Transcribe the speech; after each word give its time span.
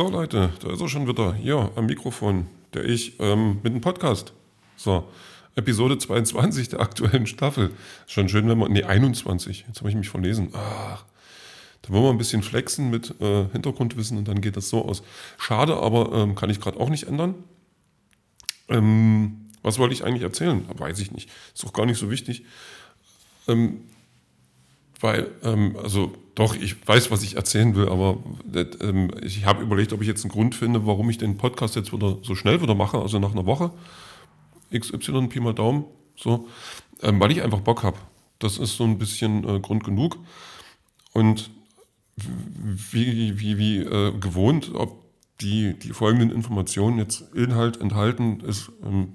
So 0.00 0.08
Leute, 0.08 0.50
da 0.62 0.72
ist 0.72 0.80
er 0.80 0.88
schon 0.88 1.06
wieder. 1.06 1.34
Hier 1.34 1.72
am 1.76 1.84
Mikrofon, 1.84 2.46
der 2.72 2.86
ich 2.86 3.20
ähm, 3.20 3.58
mit 3.62 3.74
dem 3.74 3.82
Podcast. 3.82 4.32
So, 4.74 5.06
Episode 5.56 5.98
22 5.98 6.70
der 6.70 6.80
aktuellen 6.80 7.26
Staffel. 7.26 7.70
Schon 8.06 8.30
schön, 8.30 8.48
wenn 8.48 8.56
man. 8.56 8.72
Nee, 8.72 8.84
21. 8.84 9.66
Jetzt 9.68 9.80
habe 9.80 9.90
ich 9.90 9.96
mich 9.96 10.08
verlesen. 10.08 10.54
Ach, 10.54 11.04
da 11.82 11.92
wollen 11.92 12.04
wir 12.04 12.10
ein 12.12 12.16
bisschen 12.16 12.42
flexen 12.42 12.88
mit 12.88 13.14
äh, 13.20 13.44
Hintergrundwissen 13.52 14.16
und 14.16 14.26
dann 14.26 14.40
geht 14.40 14.56
das 14.56 14.70
so 14.70 14.86
aus. 14.86 15.02
Schade, 15.36 15.76
aber 15.76 16.10
ähm, 16.14 16.34
kann 16.34 16.48
ich 16.48 16.62
gerade 16.62 16.80
auch 16.80 16.88
nicht 16.88 17.06
ändern. 17.06 17.34
Ähm, 18.70 19.50
was 19.60 19.78
wollte 19.78 19.92
ich 19.92 20.02
eigentlich 20.02 20.22
erzählen? 20.22 20.64
Weiß 20.78 20.98
ich 21.00 21.12
nicht. 21.12 21.28
Ist 21.54 21.66
auch 21.66 21.74
gar 21.74 21.84
nicht 21.84 21.98
so 21.98 22.10
wichtig. 22.10 22.46
Ähm, 23.48 23.82
weil, 24.98 25.30
ähm, 25.42 25.76
also 25.76 26.14
doch, 26.40 26.56
ich 26.56 26.88
weiß, 26.88 27.10
was 27.10 27.22
ich 27.22 27.36
erzählen 27.36 27.74
will, 27.74 27.90
aber 27.90 28.16
ähm, 28.80 29.10
ich 29.22 29.44
habe 29.44 29.62
überlegt, 29.62 29.92
ob 29.92 30.00
ich 30.00 30.08
jetzt 30.08 30.24
einen 30.24 30.32
Grund 30.32 30.54
finde, 30.54 30.86
warum 30.86 31.10
ich 31.10 31.18
den 31.18 31.36
Podcast 31.36 31.76
jetzt 31.76 31.92
wieder 31.92 32.16
so 32.22 32.34
schnell 32.34 32.62
wieder 32.62 32.74
mache, 32.74 32.98
also 32.98 33.18
nach 33.18 33.32
einer 33.32 33.44
Woche. 33.44 33.70
XY, 34.74 35.26
Pi 35.28 35.38
mal 35.38 35.52
Daumen, 35.52 35.84
so, 36.16 36.48
ähm, 37.02 37.20
weil 37.20 37.30
ich 37.30 37.42
einfach 37.42 37.60
Bock 37.60 37.82
habe. 37.82 37.98
Das 38.38 38.56
ist 38.56 38.78
so 38.78 38.84
ein 38.84 38.96
bisschen 38.96 39.46
äh, 39.46 39.60
Grund 39.60 39.84
genug. 39.84 40.16
Und 41.12 41.50
wie, 42.16 43.38
wie, 43.38 43.58
wie 43.58 43.78
äh, 43.80 44.18
gewohnt, 44.18 44.70
ob 44.72 45.04
die, 45.42 45.78
die 45.78 45.90
folgenden 45.90 46.30
Informationen 46.30 46.96
jetzt 46.96 47.22
Inhalt 47.34 47.78
enthalten, 47.82 48.40
ist 48.40 48.72
ähm, 48.82 49.12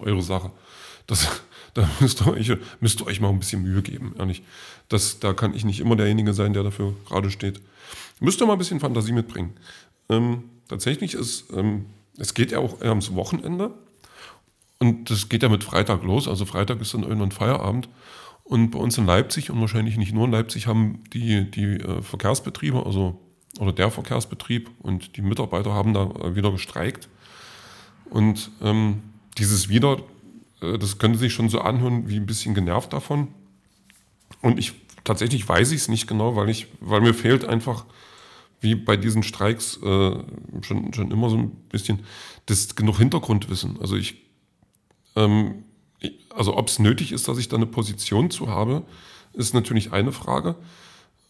eure 0.00 0.22
Sache. 0.22 0.52
Das, 1.08 1.42
da 1.74 1.90
müsst 1.98 2.20
ihr, 2.20 2.32
euch, 2.32 2.52
müsst 2.78 3.00
ihr 3.00 3.08
euch 3.08 3.20
mal 3.20 3.30
ein 3.30 3.40
bisschen 3.40 3.64
Mühe 3.64 3.82
geben, 3.82 4.14
ehrlich. 4.20 4.44
Das, 4.92 5.20
da 5.20 5.32
kann 5.32 5.54
ich 5.54 5.64
nicht 5.64 5.80
immer 5.80 5.96
derjenige 5.96 6.34
sein, 6.34 6.52
der 6.52 6.62
dafür 6.62 6.94
gerade 7.08 7.30
steht. 7.30 7.60
Müsst 8.20 8.40
ihr 8.40 8.46
mal 8.46 8.54
ein 8.54 8.58
bisschen 8.58 8.80
Fantasie 8.80 9.12
mitbringen. 9.12 9.54
Ähm, 10.08 10.44
tatsächlich 10.68 11.14
ist, 11.14 11.52
ähm, 11.52 11.86
es 12.18 12.34
geht 12.34 12.52
ja 12.52 12.58
auch 12.58 12.80
ums 12.80 13.14
Wochenende 13.14 13.72
und 14.78 15.10
das 15.10 15.28
geht 15.28 15.42
ja 15.42 15.48
mit 15.48 15.64
Freitag 15.64 16.02
los. 16.02 16.28
Also 16.28 16.44
Freitag 16.44 16.80
ist 16.80 16.94
dann 16.94 17.04
irgendwann 17.04 17.32
Feierabend. 17.32 17.88
Und 18.44 18.70
bei 18.70 18.78
uns 18.78 18.98
in 18.98 19.06
Leipzig 19.06 19.50
und 19.50 19.60
wahrscheinlich 19.60 19.96
nicht 19.96 20.12
nur 20.12 20.24
in 20.24 20.32
Leipzig 20.32 20.66
haben 20.66 21.04
die, 21.12 21.50
die 21.50 21.76
äh, 21.76 22.02
Verkehrsbetriebe, 22.02 22.84
also 22.84 23.20
oder 23.58 23.72
der 23.72 23.90
Verkehrsbetrieb 23.90 24.70
und 24.80 25.16
die 25.16 25.22
Mitarbeiter 25.22 25.72
haben 25.72 25.94
da 25.94 26.10
äh, 26.10 26.34
wieder 26.34 26.50
gestreikt. 26.50 27.08
Und 28.10 28.50
ähm, 28.60 29.02
dieses 29.38 29.68
Wieder, 29.68 29.98
äh, 30.60 30.78
das 30.78 30.98
könnte 30.98 31.18
sich 31.18 31.32
schon 31.32 31.48
so 31.48 31.60
anhören 31.60 32.08
wie 32.08 32.16
ein 32.16 32.26
bisschen 32.26 32.54
genervt 32.54 32.92
davon. 32.92 33.28
Und 34.40 34.58
ich 34.58 34.81
tatsächlich 35.04 35.48
weiß 35.48 35.72
ich 35.72 35.82
es 35.82 35.88
nicht 35.88 36.06
genau, 36.06 36.36
weil 36.36 36.48
ich, 36.48 36.68
weil 36.80 37.00
mir 37.00 37.14
fehlt 37.14 37.44
einfach, 37.44 37.84
wie 38.60 38.74
bei 38.74 38.96
diesen 38.96 39.22
Streiks 39.22 39.78
äh, 39.82 40.14
schon, 40.62 40.92
schon 40.94 41.10
immer 41.10 41.30
so 41.30 41.36
ein 41.36 41.50
bisschen 41.68 42.00
das 42.46 42.76
genug 42.76 42.98
Hintergrundwissen. 42.98 43.80
Also 43.80 43.96
ich, 43.96 44.22
ähm, 45.16 45.64
also 46.34 46.56
ob 46.56 46.68
es 46.68 46.78
nötig 46.78 47.12
ist, 47.12 47.28
dass 47.28 47.38
ich 47.38 47.48
da 47.48 47.56
eine 47.56 47.66
Position 47.66 48.30
zu 48.30 48.48
habe, 48.48 48.84
ist 49.32 49.54
natürlich 49.54 49.92
eine 49.92 50.12
Frage, 50.12 50.54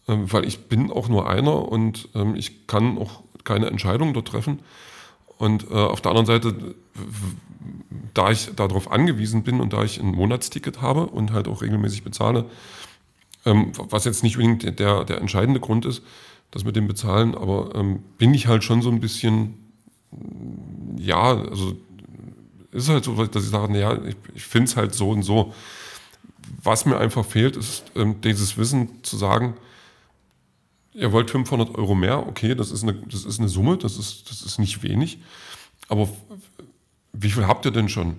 ähm, 0.07 0.31
weil 0.31 0.45
ich 0.45 0.67
bin 0.67 0.91
auch 0.91 1.09
nur 1.09 1.27
einer 1.27 1.67
und 1.69 2.09
ähm, 2.13 2.35
ich 2.35 2.67
kann 2.67 2.97
auch 2.97 3.23
keine 3.43 3.67
Entscheidung 3.67 4.13
dort 4.13 4.27
treffen. 4.27 4.59
Und 5.37 5.69
äh, 5.71 5.73
auf 5.73 6.01
der 6.01 6.11
anderen 6.11 6.27
Seite 6.27 6.75
da 8.13 8.31
ich 8.31 8.51
darauf 8.55 8.91
angewiesen 8.91 9.43
bin 9.43 9.59
und 9.59 9.73
da 9.73 9.83
ich 9.83 9.99
ein 9.99 10.07
Monatsticket 10.07 10.81
habe 10.81 11.07
und 11.07 11.31
halt 11.31 11.47
auch 11.47 11.61
regelmäßig 11.61 12.03
bezahle, 12.03 12.45
ähm, 13.45 13.71
was 13.77 14.05
jetzt 14.05 14.23
nicht 14.23 14.37
unbedingt 14.37 14.79
der, 14.79 15.03
der 15.03 15.19
entscheidende 15.19 15.59
Grund 15.59 15.85
ist, 15.85 16.03
das 16.51 16.63
mit 16.63 16.75
dem 16.75 16.87
Bezahlen, 16.87 17.35
aber 17.35 17.73
ähm, 17.75 18.03
bin 18.17 18.33
ich 18.33 18.47
halt 18.47 18.63
schon 18.63 18.81
so 18.81 18.89
ein 18.89 18.99
bisschen, 18.99 19.55
ja, 20.97 21.37
also 21.37 21.75
ist 22.71 22.89
halt 22.89 23.03
so, 23.03 23.25
dass 23.25 23.43
ich 23.43 23.49
sage, 23.49 23.71
naja, 23.71 23.99
ich, 24.05 24.15
ich 24.35 24.43
finde 24.43 24.65
es 24.65 24.75
halt 24.75 24.93
so 24.93 25.09
und 25.09 25.23
so. 25.23 25.53
Was 26.61 26.85
mir 26.85 26.97
einfach 26.97 27.25
fehlt, 27.25 27.55
ist 27.55 27.83
ähm, 27.95 28.21
dieses 28.21 28.57
Wissen 28.57 29.03
zu 29.03 29.17
sagen, 29.17 29.55
ihr 30.93 31.11
wollt 31.11 31.31
500 31.31 31.75
Euro 31.75 31.95
mehr, 31.95 32.27
okay, 32.27 32.55
das 32.55 32.71
ist 32.71 32.83
eine, 32.83 32.93
das 32.93 33.25
ist 33.25 33.39
eine 33.39 33.49
Summe, 33.49 33.77
das 33.77 33.97
ist, 33.97 34.29
das 34.29 34.41
ist 34.41 34.59
nicht 34.59 34.83
wenig, 34.83 35.19
aber 35.87 36.09
wie 37.13 37.29
viel 37.29 37.47
habt 37.47 37.65
ihr 37.65 37.71
denn 37.71 37.89
schon? 37.89 38.17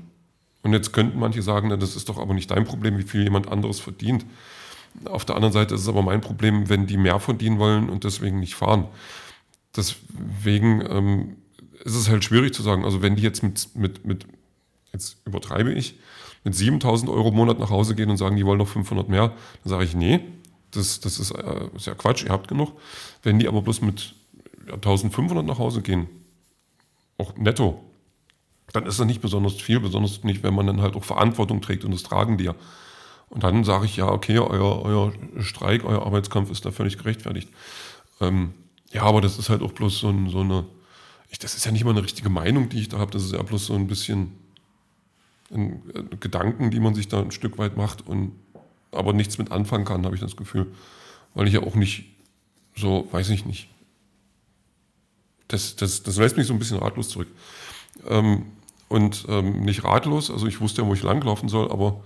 Und 0.62 0.72
jetzt 0.72 0.92
könnten 0.92 1.18
manche 1.18 1.42
sagen, 1.42 1.68
na, 1.68 1.76
das 1.76 1.94
ist 1.94 2.08
doch 2.08 2.18
aber 2.18 2.34
nicht 2.34 2.50
dein 2.50 2.64
Problem, 2.64 2.96
wie 2.98 3.02
viel 3.02 3.22
jemand 3.22 3.48
anderes 3.48 3.80
verdient. 3.80 4.24
Auf 5.06 5.24
der 5.24 5.36
anderen 5.36 5.52
Seite 5.52 5.74
ist 5.74 5.82
es 5.82 5.88
aber 5.88 6.02
mein 6.02 6.20
Problem, 6.20 6.68
wenn 6.68 6.86
die 6.86 6.96
mehr 6.96 7.20
verdienen 7.20 7.58
wollen 7.58 7.88
und 7.88 8.04
deswegen 8.04 8.40
nicht 8.40 8.54
fahren. 8.54 8.86
Deswegen 9.76 10.84
ähm, 10.88 11.36
ist 11.84 11.96
es 11.96 12.08
halt 12.08 12.24
schwierig 12.24 12.54
zu 12.54 12.62
sagen. 12.62 12.84
Also 12.84 13.02
wenn 13.02 13.16
die 13.16 13.22
jetzt 13.22 13.42
mit, 13.42 13.74
mit, 13.74 14.04
mit 14.04 14.26
jetzt 14.92 15.18
übertreibe 15.26 15.72
ich, 15.72 15.98
mit 16.44 16.54
7000 16.54 17.10
Euro 17.10 17.28
im 17.28 17.36
Monat 17.36 17.58
nach 17.58 17.70
Hause 17.70 17.94
gehen 17.94 18.10
und 18.10 18.16
sagen, 18.16 18.36
die 18.36 18.46
wollen 18.46 18.58
noch 18.58 18.68
500 18.68 19.08
mehr, 19.08 19.28
dann 19.28 19.70
sage 19.70 19.84
ich, 19.84 19.94
nee, 19.94 20.20
das, 20.70 21.00
das 21.00 21.18
ist, 21.18 21.32
äh, 21.32 21.68
ist 21.74 21.86
ja 21.86 21.94
Quatsch, 21.94 22.24
ihr 22.24 22.30
habt 22.30 22.48
genug. 22.48 22.72
Wenn 23.22 23.38
die 23.38 23.48
aber 23.48 23.62
bloß 23.62 23.80
mit 23.80 24.14
1500 24.70 25.44
nach 25.44 25.58
Hause 25.58 25.82
gehen, 25.82 26.08
auch 27.18 27.36
netto, 27.36 27.82
dann 28.72 28.86
ist 28.86 28.98
das 28.98 29.06
nicht 29.06 29.20
besonders 29.20 29.54
viel, 29.54 29.80
besonders 29.80 30.24
nicht, 30.24 30.42
wenn 30.42 30.54
man 30.54 30.66
dann 30.66 30.80
halt 30.80 30.96
auch 30.96 31.04
Verantwortung 31.04 31.60
trägt 31.60 31.84
und 31.84 31.92
das 31.92 32.02
tragen 32.02 32.38
die 32.38 32.44
ja. 32.44 32.54
Und 33.28 33.42
dann 33.42 33.64
sage 33.64 33.86
ich, 33.86 33.96
ja, 33.96 34.08
okay, 34.08 34.38
euer, 34.38 34.82
euer 34.82 35.12
Streik, 35.40 35.84
euer 35.84 36.04
Arbeitskampf 36.04 36.50
ist 36.50 36.64
da 36.64 36.70
völlig 36.70 36.98
gerechtfertigt. 36.98 37.48
Ähm, 38.20 38.54
ja, 38.92 39.02
aber 39.02 39.20
das 39.20 39.38
ist 39.38 39.48
halt 39.48 39.62
auch 39.62 39.72
bloß 39.72 39.98
so, 39.98 40.08
ein, 40.08 40.28
so 40.28 40.40
eine, 40.40 40.64
ich, 41.30 41.38
das 41.38 41.54
ist 41.54 41.66
ja 41.66 41.72
nicht 41.72 41.84
mal 41.84 41.90
eine 41.90 42.04
richtige 42.04 42.28
Meinung, 42.28 42.68
die 42.68 42.80
ich 42.80 42.88
da 42.88 42.98
habe, 42.98 43.10
das 43.10 43.24
ist 43.24 43.32
ja 43.32 43.42
bloß 43.42 43.66
so 43.66 43.74
ein 43.74 43.88
bisschen 43.88 44.32
ein, 45.52 45.82
äh, 45.94 46.16
Gedanken, 46.20 46.70
die 46.70 46.80
man 46.80 46.94
sich 46.94 47.08
da 47.08 47.20
ein 47.20 47.32
Stück 47.32 47.58
weit 47.58 47.76
macht 47.76 48.06
und 48.06 48.32
aber 48.92 49.12
nichts 49.12 49.38
mit 49.38 49.50
anfangen 49.50 49.84
kann, 49.84 50.04
habe 50.04 50.14
ich 50.14 50.20
das 50.20 50.36
Gefühl. 50.36 50.72
Weil 51.34 51.48
ich 51.48 51.54
ja 51.54 51.62
auch 51.62 51.74
nicht 51.74 52.04
so, 52.76 53.08
weiß 53.10 53.30
ich 53.30 53.44
nicht. 53.44 53.68
Das, 55.48 55.74
das, 55.76 56.02
das 56.04 56.16
lässt 56.16 56.36
mich 56.36 56.46
so 56.46 56.52
ein 56.52 56.58
bisschen 56.58 56.78
ratlos 56.78 57.08
zurück. 57.08 57.28
Ähm, 58.08 58.46
und 58.88 59.26
ähm, 59.28 59.62
nicht 59.62 59.82
ratlos. 59.84 60.30
Also 60.30 60.46
ich 60.46 60.60
wusste 60.60 60.82
ja, 60.82 60.88
wo 60.88 60.94
ich 60.94 61.02
langlaufen 61.02 61.48
soll, 61.48 61.70
aber 61.70 62.02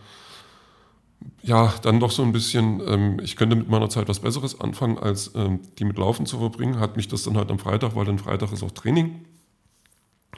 ja, 1.48 1.74
dann 1.80 1.98
doch 1.98 2.10
so 2.10 2.22
ein 2.22 2.32
bisschen, 2.32 2.82
ähm, 2.86 3.20
ich 3.22 3.34
könnte 3.34 3.56
mit 3.56 3.70
meiner 3.70 3.88
Zeit 3.88 4.06
was 4.06 4.20
Besseres 4.20 4.60
anfangen, 4.60 4.98
als 4.98 5.32
ähm, 5.34 5.60
die 5.78 5.84
mit 5.84 5.96
Laufen 5.96 6.26
zu 6.26 6.38
verbringen. 6.38 6.78
Hat 6.78 6.96
mich 6.98 7.08
das 7.08 7.22
dann 7.22 7.38
halt 7.38 7.50
am 7.50 7.58
Freitag, 7.58 7.96
weil 7.96 8.04
dann 8.04 8.18
Freitag 8.18 8.52
ist 8.52 8.62
auch 8.62 8.70
Training. 8.70 9.24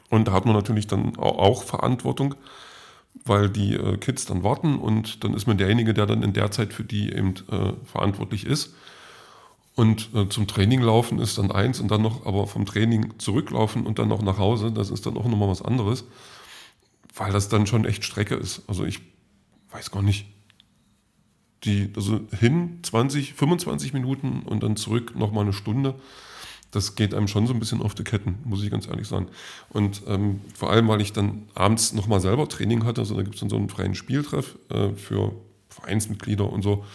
Und 0.09 0.29
da 0.29 0.31
hat 0.31 0.45
man 0.45 0.55
natürlich 0.55 0.87
dann 0.87 1.17
auch 1.17 1.63
Verantwortung, 1.63 2.35
weil 3.25 3.49
die 3.49 3.73
äh, 3.73 3.97
Kids 3.97 4.25
dann 4.25 4.43
warten 4.43 4.79
und 4.79 5.25
dann 5.25 5.33
ist 5.33 5.47
man 5.47 5.57
derjenige, 5.57 5.93
der 5.93 6.05
dann 6.05 6.23
in 6.23 6.31
der 6.31 6.49
Zeit 6.49 6.71
für 6.71 6.85
die 6.85 7.11
eben 7.11 7.33
äh, 7.51 7.73
verantwortlich 7.83 8.45
ist. 8.45 8.73
Und 9.75 10.09
äh, 10.15 10.29
zum 10.29 10.47
Training 10.47 10.81
laufen 10.81 11.19
ist 11.19 11.37
dann 11.37 11.51
eins 11.51 11.81
und 11.81 11.91
dann 11.91 12.01
noch 12.01 12.25
aber 12.25 12.47
vom 12.47 12.65
Training 12.65 13.19
zurücklaufen 13.19 13.85
und 13.85 13.99
dann 13.99 14.07
noch 14.07 14.21
nach 14.21 14.37
Hause, 14.37 14.71
das 14.71 14.89
ist 14.89 15.05
dann 15.05 15.17
auch 15.17 15.25
nochmal 15.25 15.49
was 15.49 15.61
anderes, 15.61 16.05
weil 17.15 17.33
das 17.33 17.49
dann 17.49 17.67
schon 17.67 17.83
echt 17.83 18.05
Strecke 18.05 18.35
ist. 18.35 18.61
Also 18.67 18.85
ich 18.85 19.01
weiß 19.71 19.91
gar 19.91 20.03
nicht. 20.03 20.25
Die, 21.63 21.91
also 21.95 22.21
hin 22.39 22.79
20, 22.81 23.33
25 23.35 23.93
Minuten 23.93 24.41
und 24.43 24.63
dann 24.63 24.75
zurück 24.75 25.15
nochmal 25.15 25.43
eine 25.43 25.53
Stunde. 25.53 25.95
Das 26.71 26.95
geht 26.95 27.13
einem 27.13 27.27
schon 27.27 27.47
so 27.47 27.53
ein 27.53 27.59
bisschen 27.59 27.81
auf 27.81 27.93
die 27.93 28.03
Ketten, 28.03 28.39
muss 28.45 28.63
ich 28.63 28.71
ganz 28.71 28.87
ehrlich 28.87 29.07
sagen. 29.07 29.27
Und 29.69 30.03
ähm, 30.07 30.39
vor 30.55 30.71
allem, 30.71 30.87
weil 30.87 31.01
ich 31.01 31.13
dann 31.13 31.43
abends 31.53 31.93
nochmal 31.93 32.21
selber 32.21 32.47
Training 32.47 32.85
hatte, 32.85 33.01
also 33.01 33.15
da 33.15 33.23
gibt 33.23 33.35
es 33.35 33.41
dann 33.41 33.49
so 33.49 33.57
einen 33.57 33.69
freien 33.69 33.93
Spieltreff 33.93 34.57
äh, 34.69 34.93
für 34.93 35.33
Vereinsmitglieder 35.69 36.49
und 36.51 36.61
so. 36.61 36.85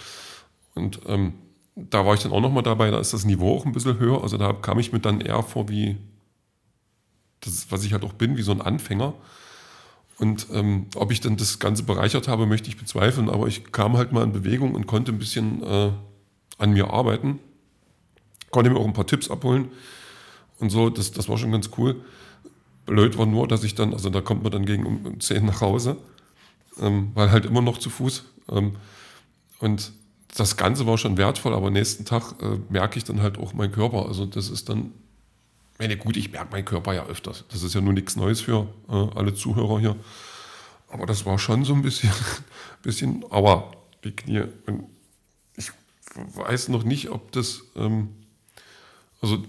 Und 0.74 1.00
ähm, 1.06 1.34
da 1.76 2.06
war 2.06 2.14
ich 2.14 2.22
dann 2.22 2.32
auch 2.32 2.40
nochmal 2.40 2.62
dabei, 2.62 2.90
da 2.90 2.98
ist 2.98 3.12
das 3.12 3.26
Niveau 3.26 3.54
auch 3.54 3.66
ein 3.66 3.72
bisschen 3.72 3.98
höher. 3.98 4.22
Also 4.22 4.38
da 4.38 4.52
kam 4.54 4.78
ich 4.78 4.92
mir 4.92 5.00
dann 5.00 5.20
eher 5.20 5.42
vor 5.42 5.68
wie, 5.68 5.96
das, 7.40 7.70
was 7.70 7.84
ich 7.84 7.92
halt 7.92 8.04
auch 8.04 8.14
bin, 8.14 8.36
wie 8.38 8.42
so 8.42 8.52
ein 8.52 8.62
Anfänger. 8.62 9.14
Und 10.18 10.46
ähm, 10.52 10.86
ob 10.94 11.12
ich 11.12 11.20
dann 11.20 11.36
das 11.36 11.58
Ganze 11.58 11.82
bereichert 11.82 12.26
habe, 12.26 12.46
möchte 12.46 12.68
ich 12.68 12.78
bezweifeln, 12.78 13.28
aber 13.28 13.48
ich 13.48 13.70
kam 13.72 13.96
halt 13.96 14.12
mal 14.12 14.24
in 14.24 14.32
Bewegung 14.32 14.74
und 14.74 14.86
konnte 14.86 15.12
ein 15.12 15.18
bisschen 15.18 15.62
äh, 15.62 15.90
an 16.58 16.72
mir 16.72 16.90
arbeiten. 16.90 17.38
Konnte 18.50 18.70
mir 18.70 18.78
auch 18.78 18.86
ein 18.86 18.94
paar 18.94 19.06
Tipps 19.06 19.30
abholen 19.30 19.70
und 20.58 20.70
so, 20.70 20.90
das, 20.90 21.12
das 21.12 21.28
war 21.28 21.38
schon 21.38 21.52
ganz 21.52 21.70
cool. 21.76 22.02
Blöd 22.86 23.18
war 23.18 23.26
nur, 23.26 23.48
dass 23.48 23.64
ich 23.64 23.74
dann, 23.74 23.92
also 23.92 24.10
da 24.10 24.20
kommt 24.20 24.42
man 24.42 24.52
dann 24.52 24.64
gegen 24.64 24.86
um 24.86 25.20
10 25.20 25.44
nach 25.44 25.60
Hause, 25.60 25.96
ähm, 26.80 27.10
weil 27.14 27.30
halt 27.30 27.44
immer 27.44 27.60
noch 27.60 27.78
zu 27.78 27.90
Fuß. 27.90 28.24
Ähm, 28.50 28.76
und 29.58 29.92
das 30.36 30.56
Ganze 30.56 30.86
war 30.86 30.98
schon 30.98 31.16
wertvoll, 31.16 31.54
aber 31.54 31.70
nächsten 31.70 32.04
Tag 32.04 32.34
äh, 32.42 32.58
merke 32.70 32.98
ich 32.98 33.04
dann 33.04 33.22
halt 33.22 33.38
auch 33.38 33.54
meinen 33.54 33.72
Körper. 33.72 34.06
Also 34.06 34.24
das 34.24 34.48
ist 34.48 34.68
dann, 34.68 34.92
meine 35.78 35.96
gut, 35.96 36.16
ich 36.16 36.32
merke 36.32 36.52
meinen 36.52 36.64
Körper 36.64 36.94
ja 36.94 37.06
öfters. 37.06 37.44
Das 37.50 37.62
ist 37.62 37.74
ja 37.74 37.80
nur 37.80 37.92
nichts 37.92 38.16
Neues 38.16 38.40
für 38.40 38.68
äh, 38.88 38.92
alle 38.92 39.34
Zuhörer 39.34 39.78
hier. 39.80 39.96
Aber 40.88 41.06
das 41.06 41.26
war 41.26 41.38
schon 41.38 41.64
so 41.64 41.74
ein 41.74 41.82
bisschen, 41.82 42.10
bisschen 42.82 43.24
aua, 43.30 43.72
die 44.04 44.12
Knie. 44.12 44.44
Und 44.66 44.84
ich 45.56 45.70
weiß 46.14 46.68
noch 46.68 46.84
nicht, 46.84 47.10
ob 47.10 47.32
das, 47.32 47.62
ähm, 47.76 48.08
also 49.20 49.44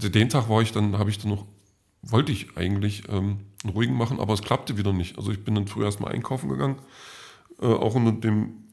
also 0.00 0.08
den 0.08 0.30
Tag 0.30 0.48
war 0.48 0.62
ich 0.62 0.72
dann, 0.72 0.96
habe 0.96 1.10
ich 1.10 1.18
dann 1.18 1.30
noch, 1.30 1.44
wollte 2.00 2.32
ich 2.32 2.56
eigentlich 2.56 3.02
ähm, 3.10 3.40
einen 3.62 3.74
ruhigen 3.74 3.94
machen, 3.94 4.18
aber 4.18 4.32
es 4.32 4.40
klappte 4.40 4.78
wieder 4.78 4.94
nicht. 4.94 5.18
Also 5.18 5.30
ich 5.30 5.44
bin 5.44 5.54
dann 5.54 5.66
früher 5.66 5.84
erstmal 5.84 6.12
einkaufen 6.12 6.48
gegangen, 6.48 6.76
äh, 7.60 7.66
auch 7.66 7.94
unter 7.94 8.12
dem, 8.12 8.64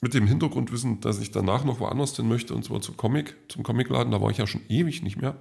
mit 0.00 0.14
dem 0.14 0.26
Hintergrundwissen, 0.26 0.98
dass 0.98 1.20
ich 1.20 1.30
danach 1.30 1.64
noch 1.64 1.78
woanders 1.78 2.16
hin 2.16 2.26
möchte, 2.26 2.56
und 2.56 2.64
zwar 2.64 2.80
zum 2.80 2.96
Comic, 2.96 3.36
zum 3.48 3.62
Comicladen. 3.62 4.10
Da 4.10 4.20
war 4.20 4.32
ich 4.32 4.38
ja 4.38 4.48
schon 4.48 4.62
ewig 4.68 5.04
nicht 5.04 5.20
mehr. 5.20 5.36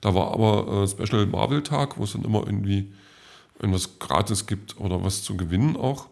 Da 0.00 0.14
war 0.14 0.32
aber 0.32 0.82
äh, 0.82 0.88
Special 0.88 1.26
Marvel 1.26 1.62
Tag, 1.62 1.98
wo 1.98 2.04
es 2.04 2.12
dann 2.12 2.24
immer 2.24 2.46
irgendwie 2.46 2.92
irgendwas 3.58 3.98
gratis 3.98 4.46
gibt 4.46 4.78
oder 4.80 5.04
was 5.04 5.22
zu 5.22 5.36
gewinnen 5.36 5.76
auch. 5.76 6.06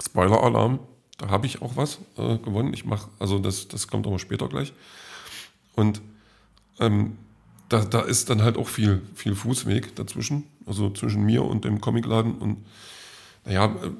Spoiler-Alarm, 0.00 0.78
da 1.16 1.28
habe 1.28 1.46
ich 1.46 1.62
auch 1.62 1.76
was 1.76 1.98
äh, 2.16 2.36
gewonnen. 2.38 2.72
Ich 2.74 2.84
mache, 2.84 3.08
also 3.18 3.38
das, 3.38 3.68
das 3.68 3.88
kommt 3.88 4.06
aber 4.06 4.18
später 4.18 4.48
gleich. 4.48 4.72
Und 5.74 6.00
ähm, 6.78 7.16
da, 7.68 7.84
da 7.84 8.00
ist 8.00 8.30
dann 8.30 8.42
halt 8.42 8.56
auch 8.56 8.68
viel, 8.68 9.02
viel 9.14 9.34
Fußweg 9.34 9.96
dazwischen, 9.96 10.44
also 10.66 10.90
zwischen 10.90 11.24
mir 11.24 11.44
und 11.44 11.64
dem 11.64 11.80
Comicladen. 11.80 12.36
Und 12.36 12.64
naja, 13.44 13.66
äh, 13.66 13.90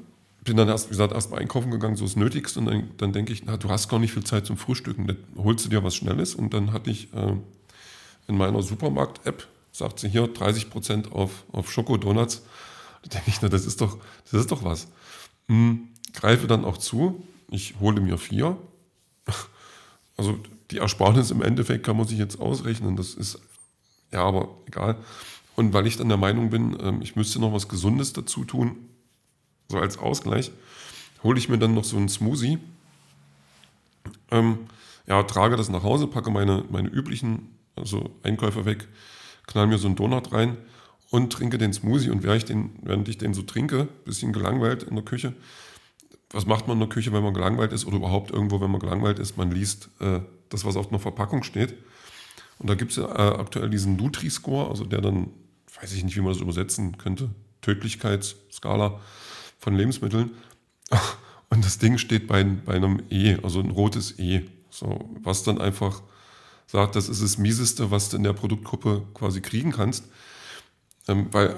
bin 0.43 0.57
dann 0.57 0.69
erst, 0.69 0.87
wie 0.87 0.91
gesagt, 0.91 1.13
erst 1.13 1.31
mal 1.31 1.39
einkaufen 1.39 1.71
gegangen, 1.71 1.95
so 1.95 2.05
das 2.05 2.15
Nötigste. 2.15 2.59
Und 2.59 2.65
dann, 2.67 2.91
dann 2.97 3.13
denke 3.13 3.33
ich, 3.33 3.45
na, 3.45 3.57
du 3.57 3.69
hast 3.69 3.89
gar 3.89 3.99
nicht 3.99 4.13
viel 4.13 4.23
Zeit 4.23 4.45
zum 4.45 4.57
Frühstücken. 4.57 5.07
Dann 5.07 5.17
holst 5.37 5.65
du 5.65 5.69
dir 5.69 5.83
was 5.83 5.95
Schnelles. 5.95 6.35
Und 6.35 6.53
dann 6.53 6.71
hatte 6.71 6.89
ich 6.89 7.13
äh, 7.13 7.35
in 8.29 8.37
meiner 8.37 8.61
Supermarkt-App, 8.61 9.47
sagt 9.71 9.99
sie 9.99 10.09
hier 10.09 10.25
30% 10.25 11.11
auf, 11.11 11.43
auf 11.51 11.71
Schokodonuts. 11.71 12.43
Da 13.03 13.09
denke 13.09 13.29
ich, 13.29 13.41
na, 13.41 13.49
das 13.49 13.65
ist 13.65 13.81
doch, 13.81 13.97
das 14.31 14.41
ist 14.41 14.51
doch 14.51 14.63
was. 14.63 14.87
Hm, 15.47 15.89
greife 16.13 16.47
dann 16.47 16.63
auch 16.63 16.77
zu. 16.77 17.25
Ich 17.49 17.75
hole 17.79 17.99
mir 18.01 18.17
vier. 18.17 18.57
Also 20.17 20.37
die 20.69 20.79
Ersparnis 20.79 21.31
im 21.31 21.41
Endeffekt 21.41 21.85
kann 21.85 21.95
man 21.95 22.05
sich 22.05 22.17
jetzt 22.17 22.41
ausrechnen. 22.41 22.97
Das 22.97 23.13
ist, 23.13 23.39
ja, 24.11 24.21
aber 24.21 24.49
egal. 24.65 24.97
Und 25.55 25.71
weil 25.71 25.87
ich 25.87 25.95
dann 25.95 26.09
der 26.09 26.17
Meinung 26.17 26.49
bin, 26.49 26.77
ähm, 26.81 27.01
ich 27.01 27.15
müsste 27.15 27.39
noch 27.39 27.53
was 27.53 27.69
Gesundes 27.69 28.11
dazu 28.11 28.43
tun, 28.43 28.75
so 29.69 29.77
als 29.77 29.97
Ausgleich, 29.97 30.51
hole 31.23 31.39
ich 31.39 31.47
mir 31.47 31.57
dann 31.57 31.73
noch 31.73 31.85
so 31.85 31.95
einen 31.95 32.09
Smoothie. 32.09 32.59
Ähm, 34.29 34.67
ja, 35.07 35.23
trage 35.23 35.55
das 35.55 35.69
nach 35.69 35.83
Hause, 35.83 36.05
packe 36.07 36.31
meine, 36.31 36.65
meine 36.69 36.89
üblichen 36.89 37.57
also 37.75 38.09
Einkäufe 38.23 38.65
weg, 38.65 38.87
knall 39.47 39.67
mir 39.67 39.77
so 39.77 39.87
einen 39.87 39.95
Donut 39.95 40.31
rein 40.31 40.57
und 41.09 41.31
trinke 41.31 41.57
den 41.57 41.73
Smoothie. 41.73 42.09
Und 42.09 42.23
während 42.23 42.37
ich 42.37 42.45
den, 42.45 42.71
während 42.81 43.07
ich 43.07 43.17
den 43.17 43.33
so 43.33 43.41
trinke, 43.41 43.87
bisschen 44.05 44.33
gelangweilt 44.33 44.83
in 44.83 44.95
der 44.95 45.05
Küche, 45.05 45.33
was 46.31 46.45
macht 46.45 46.67
man 46.67 46.75
in 46.75 46.81
der 46.81 46.89
Küche, 46.89 47.11
wenn 47.11 47.23
man 47.23 47.33
gelangweilt 47.33 47.73
ist 47.73 47.85
oder 47.85 47.97
überhaupt 47.97 48.31
irgendwo, 48.31 48.61
wenn 48.61 48.71
man 48.71 48.79
gelangweilt 48.79 49.19
ist? 49.19 49.37
Man 49.37 49.51
liest 49.51 49.89
äh, 49.99 50.19
das, 50.49 50.63
was 50.65 50.75
auf 50.75 50.89
einer 50.89 50.99
Verpackung 50.99 51.43
steht. 51.43 51.73
Und 52.59 52.69
da 52.69 52.75
gibt 52.75 52.91
es 52.91 52.97
ja 52.97 53.05
äh, 53.05 53.39
aktuell 53.39 53.69
diesen 53.69 53.95
Nutri-Score, 53.95 54.69
also 54.69 54.83
der 54.83 55.01
dann, 55.01 55.31
weiß 55.81 55.93
ich 55.93 56.03
nicht, 56.03 56.15
wie 56.15 56.21
man 56.21 56.33
das 56.33 56.41
übersetzen 56.41 56.97
könnte, 56.97 57.29
Tödlichkeitsskala 57.61 58.99
von 59.57 59.75
Lebensmitteln. 59.75 60.31
Und 61.49 61.65
das 61.65 61.79
Ding 61.79 61.97
steht 61.97 62.27
bei, 62.27 62.43
bei 62.43 62.75
einem 62.75 63.01
E, 63.09 63.37
also 63.41 63.59
ein 63.59 63.71
rotes 63.71 64.19
E. 64.19 64.41
So, 64.69 65.09
was 65.23 65.41
dann 65.41 65.59
einfach 65.59 66.03
sagt, 66.71 66.95
das 66.95 67.09
ist 67.09 67.23
das 67.23 67.37
Mieseste, 67.39 67.89
was 67.89 68.09
du 68.09 68.17
in 68.17 68.23
der 68.23 68.33
Produktgruppe 68.33 69.03
quasi 69.15 69.41
kriegen 69.41 69.71
kannst. 69.71 70.05
Ähm, 71.07 71.27
weil, 71.31 71.55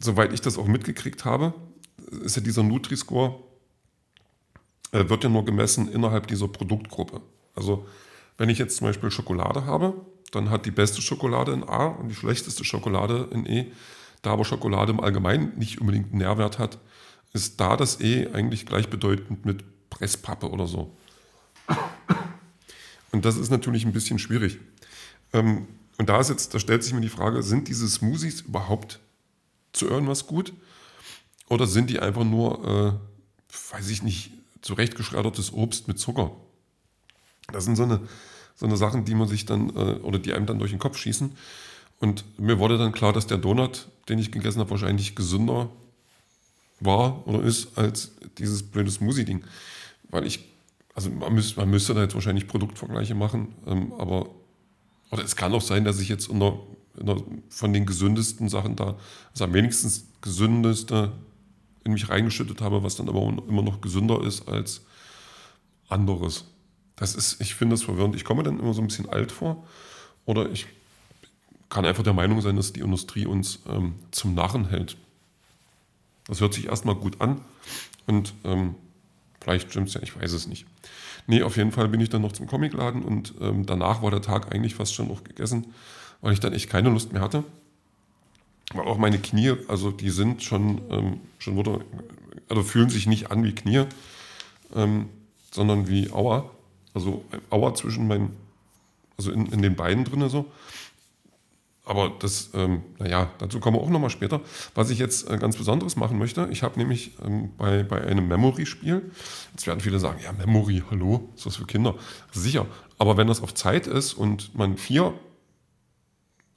soweit 0.00 0.32
ich 0.32 0.40
das 0.40 0.56
auch 0.56 0.66
mitgekriegt 0.66 1.26
habe, 1.26 1.52
ist 2.22 2.36
ja 2.36 2.42
dieser 2.42 2.62
Nutri-Score, 2.62 3.40
äh, 4.92 5.08
wird 5.08 5.22
ja 5.22 5.28
nur 5.28 5.44
gemessen 5.44 5.88
innerhalb 5.88 6.26
dieser 6.28 6.48
Produktgruppe. 6.48 7.20
Also, 7.54 7.86
wenn 8.38 8.48
ich 8.48 8.58
jetzt 8.58 8.78
zum 8.78 8.86
Beispiel 8.86 9.10
Schokolade 9.10 9.66
habe, 9.66 9.94
dann 10.32 10.48
hat 10.48 10.64
die 10.64 10.70
beste 10.70 11.02
Schokolade 11.02 11.52
in 11.52 11.62
A 11.62 11.88
und 11.88 12.08
die 12.08 12.14
schlechteste 12.14 12.64
Schokolade 12.64 13.28
in 13.32 13.44
E. 13.46 13.70
Da 14.22 14.32
aber 14.32 14.46
Schokolade 14.46 14.92
im 14.92 15.00
Allgemeinen 15.00 15.58
nicht 15.58 15.80
unbedingt 15.80 16.06
einen 16.06 16.18
Nährwert 16.18 16.58
hat, 16.58 16.78
ist 17.34 17.60
da 17.60 17.76
das 17.76 18.00
E 18.00 18.28
eigentlich 18.32 18.64
gleichbedeutend 18.64 19.44
mit 19.44 19.62
Presspappe 19.90 20.50
oder 20.50 20.66
so. 20.66 20.96
Und 23.14 23.24
das 23.24 23.36
ist 23.36 23.48
natürlich 23.48 23.86
ein 23.86 23.92
bisschen 23.92 24.18
schwierig. 24.18 24.58
Ähm, 25.32 25.68
und 25.98 26.08
da 26.08 26.18
ist 26.18 26.30
jetzt, 26.30 26.52
da 26.52 26.58
stellt 26.58 26.82
sich 26.82 26.92
mir 26.92 27.00
die 27.00 27.08
Frage, 27.08 27.44
sind 27.44 27.68
diese 27.68 27.88
Smoothies 27.88 28.40
überhaupt 28.40 28.98
zu 29.72 29.86
irgendwas 29.88 30.26
gut? 30.26 30.52
Oder 31.48 31.68
sind 31.68 31.90
die 31.90 32.00
einfach 32.00 32.24
nur, 32.24 32.98
äh, 32.98 33.72
weiß 33.72 33.88
ich 33.90 34.02
nicht, 34.02 34.32
zurechtgeschreddertes 34.62 35.52
Obst 35.52 35.86
mit 35.86 36.00
Zucker? 36.00 36.32
Das 37.52 37.64
sind 37.64 37.76
so 37.76 37.84
eine, 37.84 38.00
so 38.56 38.66
eine 38.66 38.76
Sachen, 38.76 39.04
die 39.04 39.14
man 39.14 39.28
sich 39.28 39.46
dann, 39.46 39.70
äh, 39.76 40.00
oder 40.00 40.18
die 40.18 40.32
einem 40.32 40.46
dann 40.46 40.58
durch 40.58 40.72
den 40.72 40.80
Kopf 40.80 40.98
schießen. 40.98 41.36
Und 42.00 42.24
mir 42.36 42.58
wurde 42.58 42.78
dann 42.78 42.90
klar, 42.90 43.12
dass 43.12 43.28
der 43.28 43.38
Donut, 43.38 43.86
den 44.08 44.18
ich 44.18 44.32
gegessen 44.32 44.58
habe, 44.58 44.70
wahrscheinlich 44.70 45.14
gesünder 45.14 45.70
war 46.80 47.24
oder 47.28 47.44
ist 47.44 47.78
als 47.78 48.10
dieses 48.38 48.64
blöde 48.64 48.90
Smoothie-Ding. 48.90 49.44
Weil 50.10 50.26
ich, 50.26 50.53
also 50.94 51.10
man, 51.10 51.34
müsste, 51.34 51.60
man 51.60 51.70
müsste 51.70 51.94
da 51.94 52.02
jetzt 52.02 52.14
wahrscheinlich 52.14 52.46
Produktvergleiche 52.46 53.14
machen, 53.14 53.54
ähm, 53.66 53.92
aber, 53.98 54.30
oder 55.10 55.24
es 55.24 55.36
kann 55.36 55.52
auch 55.52 55.60
sein, 55.60 55.84
dass 55.84 56.00
ich 56.00 56.08
jetzt 56.08 56.28
in 56.28 56.40
der, 56.40 56.56
von 57.48 57.72
den 57.72 57.86
gesündesten 57.86 58.48
Sachen 58.48 58.76
da, 58.76 58.96
also 59.32 59.44
am 59.44 59.52
wenigstens 59.52 60.06
gesündeste 60.22 61.12
in 61.84 61.92
mich 61.92 62.08
reingeschüttet 62.08 62.60
habe, 62.60 62.82
was 62.82 62.96
dann 62.96 63.08
aber 63.08 63.20
immer 63.20 63.62
noch 63.62 63.80
gesünder 63.80 64.22
ist 64.22 64.48
als 64.48 64.82
anderes. 65.88 66.46
Das 66.96 67.14
ist, 67.14 67.40
ich 67.40 67.54
finde 67.54 67.74
das 67.74 67.82
verwirrend. 67.82 68.16
Ich 68.16 68.24
komme 68.24 68.42
dann 68.42 68.58
immer 68.58 68.72
so 68.72 68.80
ein 68.80 68.86
bisschen 68.86 69.08
alt 69.08 69.32
vor 69.32 69.66
oder 70.24 70.50
ich 70.50 70.66
kann 71.68 71.84
einfach 71.84 72.04
der 72.04 72.12
Meinung 72.12 72.40
sein, 72.40 72.56
dass 72.56 72.72
die 72.72 72.80
Industrie 72.80 73.26
uns 73.26 73.60
ähm, 73.68 73.96
zum 74.12 74.34
Narren 74.34 74.68
hält. 74.68 74.96
Das 76.26 76.40
hört 76.40 76.54
sich 76.54 76.66
erstmal 76.66 76.94
gut 76.94 77.20
an 77.20 77.40
und 78.06 78.32
ähm, 78.44 78.76
vielleicht 79.44 79.70
stimmt 79.70 79.88
es 79.88 79.94
ja, 79.94 80.02
ich 80.02 80.20
weiß 80.20 80.32
es 80.32 80.46
nicht. 80.46 80.66
Nee, 81.26 81.42
auf 81.42 81.56
jeden 81.56 81.72
Fall 81.72 81.88
bin 81.88 82.00
ich 82.00 82.08
dann 82.08 82.22
noch 82.22 82.32
zum 82.32 82.46
Comicladen 82.46 83.02
und 83.02 83.34
ähm, 83.40 83.66
danach 83.66 84.02
war 84.02 84.10
der 84.10 84.22
Tag 84.22 84.54
eigentlich 84.54 84.74
fast 84.74 84.94
schon 84.94 85.08
noch 85.08 85.22
gegessen, 85.22 85.66
weil 86.20 86.32
ich 86.32 86.40
dann 86.40 86.52
echt 86.52 86.68
keine 86.68 86.90
Lust 86.90 87.12
mehr 87.12 87.22
hatte. 87.22 87.44
Weil 88.72 88.86
auch 88.86 88.98
meine 88.98 89.18
Knie, 89.18 89.54
also 89.68 89.90
die 89.90 90.10
sind 90.10 90.42
schon, 90.42 90.80
ähm, 90.90 91.20
schon 91.38 91.56
wieder, 91.58 91.80
also 92.48 92.62
fühlen 92.62 92.90
sich 92.90 93.06
nicht 93.06 93.30
an 93.30 93.44
wie 93.44 93.54
Knie, 93.54 93.84
ähm, 94.74 95.08
sondern 95.50 95.88
wie 95.88 96.10
Aua. 96.10 96.50
Also 96.94 97.24
Aua 97.50 97.74
zwischen 97.74 98.08
meinen, 98.08 98.30
also 99.16 99.30
in, 99.30 99.46
in 99.46 99.62
den 99.62 99.76
Beinen 99.76 100.04
drin 100.04 100.28
so. 100.28 100.50
Aber 101.86 102.10
das, 102.18 102.50
ähm, 102.54 102.82
naja, 102.98 103.30
dazu 103.38 103.60
kommen 103.60 103.76
wir 103.76 103.82
auch 103.82 103.90
nochmal 103.90 104.08
später. 104.08 104.40
Was 104.74 104.88
ich 104.88 104.98
jetzt 104.98 105.30
äh, 105.30 105.36
ganz 105.36 105.56
Besonderes 105.56 105.96
machen 105.96 106.18
möchte, 106.18 106.48
ich 106.50 106.62
habe 106.62 106.78
nämlich 106.78 107.12
ähm, 107.22 107.50
bei, 107.58 107.82
bei 107.82 108.02
einem 108.02 108.26
Memory-Spiel, 108.26 109.10
jetzt 109.52 109.66
werden 109.66 109.80
viele 109.80 109.98
sagen, 109.98 110.18
ja, 110.24 110.32
Memory, 110.32 110.82
hallo, 110.90 111.28
ist 111.36 111.44
das 111.44 111.56
für 111.56 111.66
Kinder? 111.66 111.94
Sicher, 112.32 112.66
aber 112.96 113.18
wenn 113.18 113.26
das 113.26 113.42
auf 113.42 113.52
Zeit 113.52 113.86
ist 113.86 114.14
und 114.14 114.54
man 114.54 114.78
vier, 114.78 115.12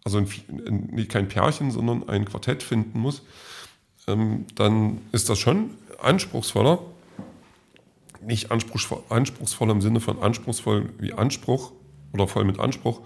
also 0.05 0.17
ein, 0.17 0.29
ein, 0.65 1.07
kein 1.09 1.27
Pärchen, 1.27 1.71
sondern 1.71 2.07
ein 2.07 2.23
Quartett 2.23 2.63
finden 2.63 2.97
muss, 2.97 3.21
ähm, 4.07 4.45
dann 4.55 5.01
ist 5.11 5.29
das 5.29 5.39
schon 5.39 5.71
anspruchsvoller. 6.01 6.79
Nicht 8.21 8.49
anspruchsvoll, 8.49 9.03
anspruchsvoll 9.09 9.69
im 9.71 9.81
Sinne 9.81 9.99
von 9.99 10.21
anspruchsvoll 10.21 10.89
wie 10.99 11.11
Anspruch 11.11 11.73
oder 12.13 12.27
voll 12.27 12.45
mit 12.45 12.59
Anspruch, 12.59 13.01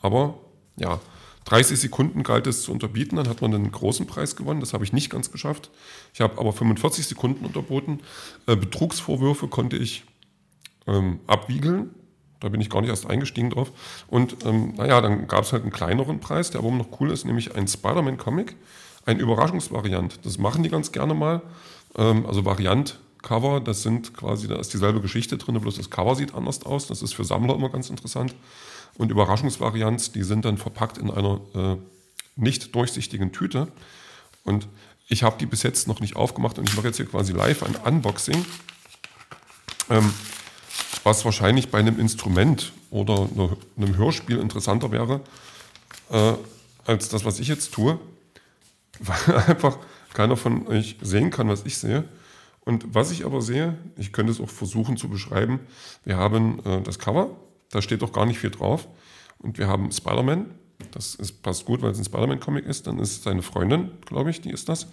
aber 0.00 0.38
ja, 0.76 1.00
30 1.46 1.78
Sekunden 1.78 2.24
galt 2.24 2.46
es 2.48 2.62
zu 2.62 2.72
unterbieten, 2.72 3.16
dann 3.16 3.28
hat 3.28 3.40
man 3.40 3.52
den 3.52 3.70
großen 3.70 4.06
Preis 4.06 4.34
gewonnen. 4.34 4.60
Das 4.60 4.72
habe 4.72 4.84
ich 4.84 4.92
nicht 4.92 5.10
ganz 5.10 5.30
geschafft. 5.30 5.70
Ich 6.12 6.20
habe 6.20 6.38
aber 6.38 6.52
45 6.52 7.06
Sekunden 7.06 7.44
unterboten. 7.44 8.00
Äh, 8.46 8.56
Betrugsvorwürfe 8.56 9.46
konnte 9.46 9.76
ich 9.76 10.04
ähm, 10.88 11.20
abwiegeln. 11.28 11.90
Da 12.40 12.48
bin 12.48 12.60
ich 12.60 12.68
gar 12.68 12.80
nicht 12.80 12.90
erst 12.90 13.08
eingestiegen 13.08 13.50
drauf. 13.50 13.70
Und 14.08 14.44
ähm, 14.44 14.74
naja, 14.76 15.00
dann 15.00 15.28
gab 15.28 15.44
es 15.44 15.52
halt 15.52 15.62
einen 15.62 15.72
kleineren 15.72 16.18
Preis, 16.18 16.50
der 16.50 16.60
aber 16.60 16.70
noch 16.72 17.00
cool 17.00 17.12
ist, 17.12 17.24
nämlich 17.24 17.54
ein 17.54 17.68
Spider-Man-Comic, 17.68 18.56
ein 19.06 19.20
Überraschungsvariant. 19.20 20.26
Das 20.26 20.38
machen 20.38 20.64
die 20.64 20.68
ganz 20.68 20.90
gerne 20.90 21.14
mal. 21.14 21.42
Ähm, 21.96 22.26
also 22.26 22.44
Variant, 22.44 22.98
Cover, 23.22 23.60
das 23.60 23.82
sind 23.82 24.14
quasi, 24.14 24.48
da 24.48 24.56
ist 24.56 24.74
dieselbe 24.74 25.00
Geschichte 25.00 25.38
drin, 25.38 25.60
bloß 25.60 25.76
das 25.76 25.90
Cover 25.90 26.16
sieht 26.16 26.34
anders 26.34 26.66
aus. 26.66 26.88
Das 26.88 27.02
ist 27.02 27.14
für 27.14 27.24
Sammler 27.24 27.54
immer 27.54 27.68
ganz 27.68 27.88
interessant 27.88 28.34
und 28.98 29.10
Überraschungsvarianz, 29.10 30.12
die 30.12 30.22
sind 30.22 30.44
dann 30.44 30.58
verpackt 30.58 30.98
in 30.98 31.10
einer 31.10 31.40
äh, 31.54 31.76
nicht 32.36 32.74
durchsichtigen 32.74 33.32
Tüte. 33.32 33.68
Und 34.44 34.68
ich 35.08 35.22
habe 35.22 35.36
die 35.38 35.46
bis 35.46 35.62
jetzt 35.62 35.88
noch 35.88 36.00
nicht 36.00 36.16
aufgemacht 36.16 36.58
und 36.58 36.68
ich 36.68 36.76
mache 36.76 36.88
jetzt 36.88 36.96
hier 36.96 37.06
quasi 37.06 37.32
live 37.32 37.62
ein 37.62 37.76
Unboxing, 37.76 38.44
ähm, 39.90 40.12
was 41.04 41.24
wahrscheinlich 41.24 41.70
bei 41.70 41.78
einem 41.78 41.98
Instrument 41.98 42.72
oder 42.90 43.28
einem 43.76 43.96
Hörspiel 43.96 44.38
interessanter 44.38 44.90
wäre 44.90 45.20
äh, 46.10 46.34
als 46.84 47.08
das, 47.08 47.24
was 47.24 47.38
ich 47.38 47.48
jetzt 47.48 47.72
tue, 47.72 47.98
weil 48.98 49.36
einfach 49.36 49.78
keiner 50.12 50.36
von 50.36 50.66
euch 50.66 50.96
sehen 51.02 51.30
kann, 51.30 51.48
was 51.48 51.64
ich 51.64 51.78
sehe. 51.78 52.04
Und 52.64 52.94
was 52.94 53.12
ich 53.12 53.24
aber 53.24 53.42
sehe, 53.42 53.78
ich 53.96 54.12
könnte 54.12 54.32
es 54.32 54.40
auch 54.40 54.48
versuchen 54.48 54.96
zu 54.96 55.08
beschreiben, 55.08 55.60
wir 56.04 56.16
haben 56.16 56.58
äh, 56.64 56.80
das 56.82 56.98
Cover, 56.98 57.30
da 57.76 57.82
steht 57.82 58.00
doch 58.00 58.12
gar 58.12 58.24
nicht 58.24 58.38
viel 58.38 58.50
drauf. 58.50 58.88
Und 59.36 59.58
wir 59.58 59.68
haben 59.68 59.92
Spider-Man, 59.92 60.46
Das 60.92 61.14
ist, 61.14 61.42
passt 61.42 61.66
gut, 61.66 61.82
weil 61.82 61.90
es 61.90 61.98
ein 61.98 62.06
Spider-Man-Comic 62.06 62.64
ist. 62.64 62.86
Dann 62.86 62.98
ist 62.98 63.22
seine 63.22 63.42
Freundin, 63.42 63.90
glaube 64.06 64.30
ich, 64.30 64.40
die 64.40 64.50
ist 64.50 64.70
das. 64.70 64.88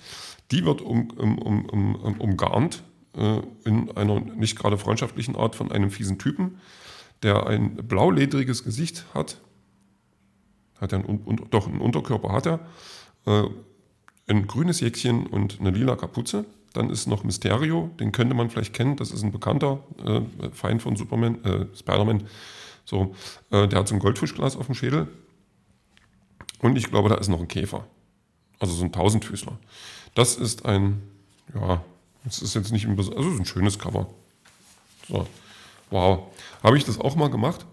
Die 0.51 0.65
wird 0.65 0.81
um, 0.81 1.09
um, 1.11 1.37
um, 1.39 1.65
um, 1.65 2.19
umgarnt 2.19 2.83
äh, 3.15 3.39
in 3.63 3.89
einer 3.95 4.19
nicht 4.19 4.57
gerade 4.57 4.77
freundschaftlichen 4.77 5.37
Art 5.37 5.55
von 5.55 5.71
einem 5.71 5.91
fiesen 5.91 6.19
Typen, 6.19 6.59
der 7.21 7.47
ein 7.47 7.77
blauledriges 7.77 8.65
Gesicht 8.65 9.05
hat. 9.13 9.37
Hat 10.81 10.91
er 10.91 10.99
ein, 10.99 11.05
un, 11.05 11.47
doch, 11.51 11.67
einen 11.67 11.79
Unterkörper 11.79 12.33
hat 12.33 12.47
er. 12.47 12.59
Äh, 13.25 13.47
ein 14.27 14.45
grünes 14.45 14.81
Jäckchen 14.81 15.27
und 15.27 15.61
eine 15.61 15.69
lila 15.69 15.95
Kapuze. 15.95 16.43
Dann 16.73 16.89
ist 16.89 17.07
noch 17.07 17.23
Mysterio, 17.23 17.91
den 17.99 18.11
könnte 18.11 18.35
man 18.35 18.49
vielleicht 18.49 18.73
kennen, 18.73 18.97
das 18.97 19.11
ist 19.11 19.23
ein 19.23 19.31
bekannter 19.31 19.83
äh, 20.03 20.21
Feind 20.51 20.81
von 20.81 20.97
Superman, 20.97 21.43
äh, 21.45 21.65
Spider-Man. 21.75 22.23
So, 22.85 23.15
äh, 23.51 23.67
der 23.67 23.79
hat 23.79 23.87
so 23.87 23.95
ein 23.95 23.99
Goldfischglas 23.99 24.55
auf 24.55 24.65
dem 24.65 24.75
Schädel. 24.75 25.07
Und 26.59 26.77
ich 26.77 26.89
glaube, 26.89 27.09
da 27.09 27.15
ist 27.15 27.27
noch 27.27 27.39
ein 27.39 27.47
Käfer. 27.47 27.85
Also 28.59 28.73
so 28.73 28.83
ein 28.83 28.91
Tausendfüßler. 28.91 29.57
Das 30.15 30.35
ist 30.35 30.65
ein, 30.65 31.01
ja, 31.53 31.83
das 32.23 32.41
ist 32.41 32.53
jetzt 32.55 32.71
nicht 32.71 32.85
ein, 32.85 32.97
also 32.97 33.13
ein 33.13 33.45
schönes 33.45 33.79
Cover. 33.79 34.07
So, 35.07 35.27
wow. 35.89 36.31
Habe 36.61 36.77
ich 36.77 36.85
das 36.85 36.99
auch 36.99 37.15
mal 37.15 37.29
gemacht? 37.29 37.65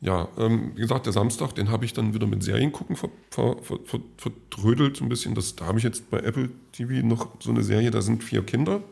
Ja, 0.00 0.28
ähm, 0.38 0.72
wie 0.74 0.82
gesagt, 0.82 1.06
der 1.06 1.12
Samstag, 1.12 1.54
den 1.54 1.70
habe 1.70 1.84
ich 1.84 1.94
dann 1.94 2.12
wieder 2.12 2.26
mit 2.26 2.42
Serien 2.42 2.70
gucken 2.70 2.96
ver, 2.96 3.08
ver, 3.30 3.56
ver, 3.62 4.00
vertrödelt 4.18 4.96
so 4.96 5.04
ein 5.04 5.08
bisschen. 5.08 5.34
Das, 5.34 5.56
da 5.56 5.66
habe 5.66 5.78
ich 5.78 5.84
jetzt 5.84 6.10
bei 6.10 6.18
Apple 6.18 6.50
TV 6.72 7.06
noch 7.06 7.28
so 7.40 7.50
eine 7.50 7.62
Serie, 7.62 7.90
da 7.90 8.02
sind 8.02 8.22
vier 8.22 8.44
Kinder. 8.44 8.82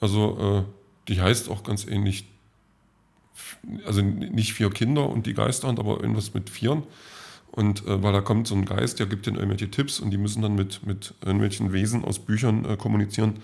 Also 0.00 0.66
äh, 0.66 1.08
die 1.08 1.20
heißt 1.20 1.48
auch 1.48 1.62
ganz 1.62 1.86
ähnlich, 1.86 2.26
also 3.84 4.02
nicht 4.02 4.52
vier 4.52 4.70
Kinder 4.70 5.08
und 5.08 5.26
die 5.26 5.34
Geisterhand, 5.34 5.78
aber 5.78 6.00
irgendwas 6.00 6.34
mit 6.34 6.50
Vieren. 6.50 6.82
Und 7.50 7.86
äh, 7.86 8.02
weil 8.02 8.12
da 8.12 8.20
kommt 8.20 8.46
so 8.46 8.54
ein 8.54 8.64
Geist, 8.64 8.98
der 9.00 9.06
gibt 9.06 9.26
denen 9.26 9.36
irgendwelche 9.36 9.70
Tipps 9.70 9.98
und 9.98 10.10
die 10.10 10.18
müssen 10.18 10.42
dann 10.42 10.54
mit, 10.54 10.86
mit 10.86 11.14
irgendwelchen 11.20 11.72
Wesen 11.72 12.04
aus 12.04 12.20
Büchern 12.20 12.64
äh, 12.64 12.76
kommunizieren, 12.76 13.40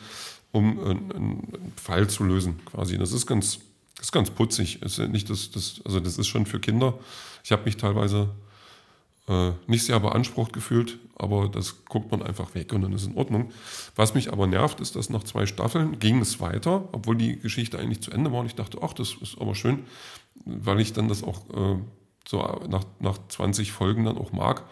um 0.53 0.79
äh, 0.79 0.91
einen 0.91 1.73
Fall 1.77 2.09
zu 2.09 2.23
lösen 2.23 2.61
quasi. 2.67 2.99
Das 2.99 3.13
ist 3.13 3.27
ganz, 3.27 3.59
das 3.97 4.07
ist 4.07 4.13
ganz 4.13 4.31
putzig. 4.31 4.83
Ist 4.83 4.99
nicht 4.99 5.29
das, 5.29 5.51
das, 5.51 5.81
also 5.85 5.99
das 5.99 6.19
ist 6.19 6.29
schon 6.29 6.47
für 6.47 6.61
Kinder. 6.61 6.95
Ich 7.43 7.51
habe 7.51 7.65
mich 7.65 7.77
teilweise 7.77 8.31
äh, 9.29 9.53
nicht 9.67 9.85
sehr 9.85 9.99
beansprucht 10.01 10.53
gefühlt, 10.53 10.99
aber 11.17 11.49
das 11.49 11.85
guckt 11.87 12.11
man 12.11 12.23
einfach 12.23 12.55
weg 12.55 12.73
und 12.73 12.83
dann 12.83 12.93
ist 12.93 13.07
in 13.07 13.17
Ordnung. 13.17 13.51
Was 13.97 14.15
mich 14.15 14.33
aber 14.33 14.47
nervt, 14.47 14.81
ist, 14.81 14.97
dass 14.97 15.11
nach 15.11 15.25
zwei 15.25 15.47
Staffeln 15.47 15.99
ging 15.99 16.21
es 16.21 16.41
weiter, 16.41 16.89
obwohl 16.93 17.17
die 17.17 17.39
Geschichte 17.39 17.79
eigentlich 17.79 18.03
zu 18.03 18.11
Ende 18.11 18.33
war 18.33 18.41
und 18.41 18.47
ich 18.47 18.55
dachte, 18.55 18.79
ach, 18.83 18.93
das 18.93 19.15
ist 19.21 19.41
aber 19.41 19.55
schön, 19.55 19.85
weil 20.45 20.81
ich 20.81 20.93
dann 20.93 21.09
das 21.09 21.25
auch 21.25 21.49
äh, 21.51 21.79
so 22.29 22.39
nach, 22.69 22.85
nach 23.01 23.19
20 23.29 23.73
Folgen 23.73 24.05
dann 24.05 24.19
auch 24.19 24.33
mag. 24.33 24.65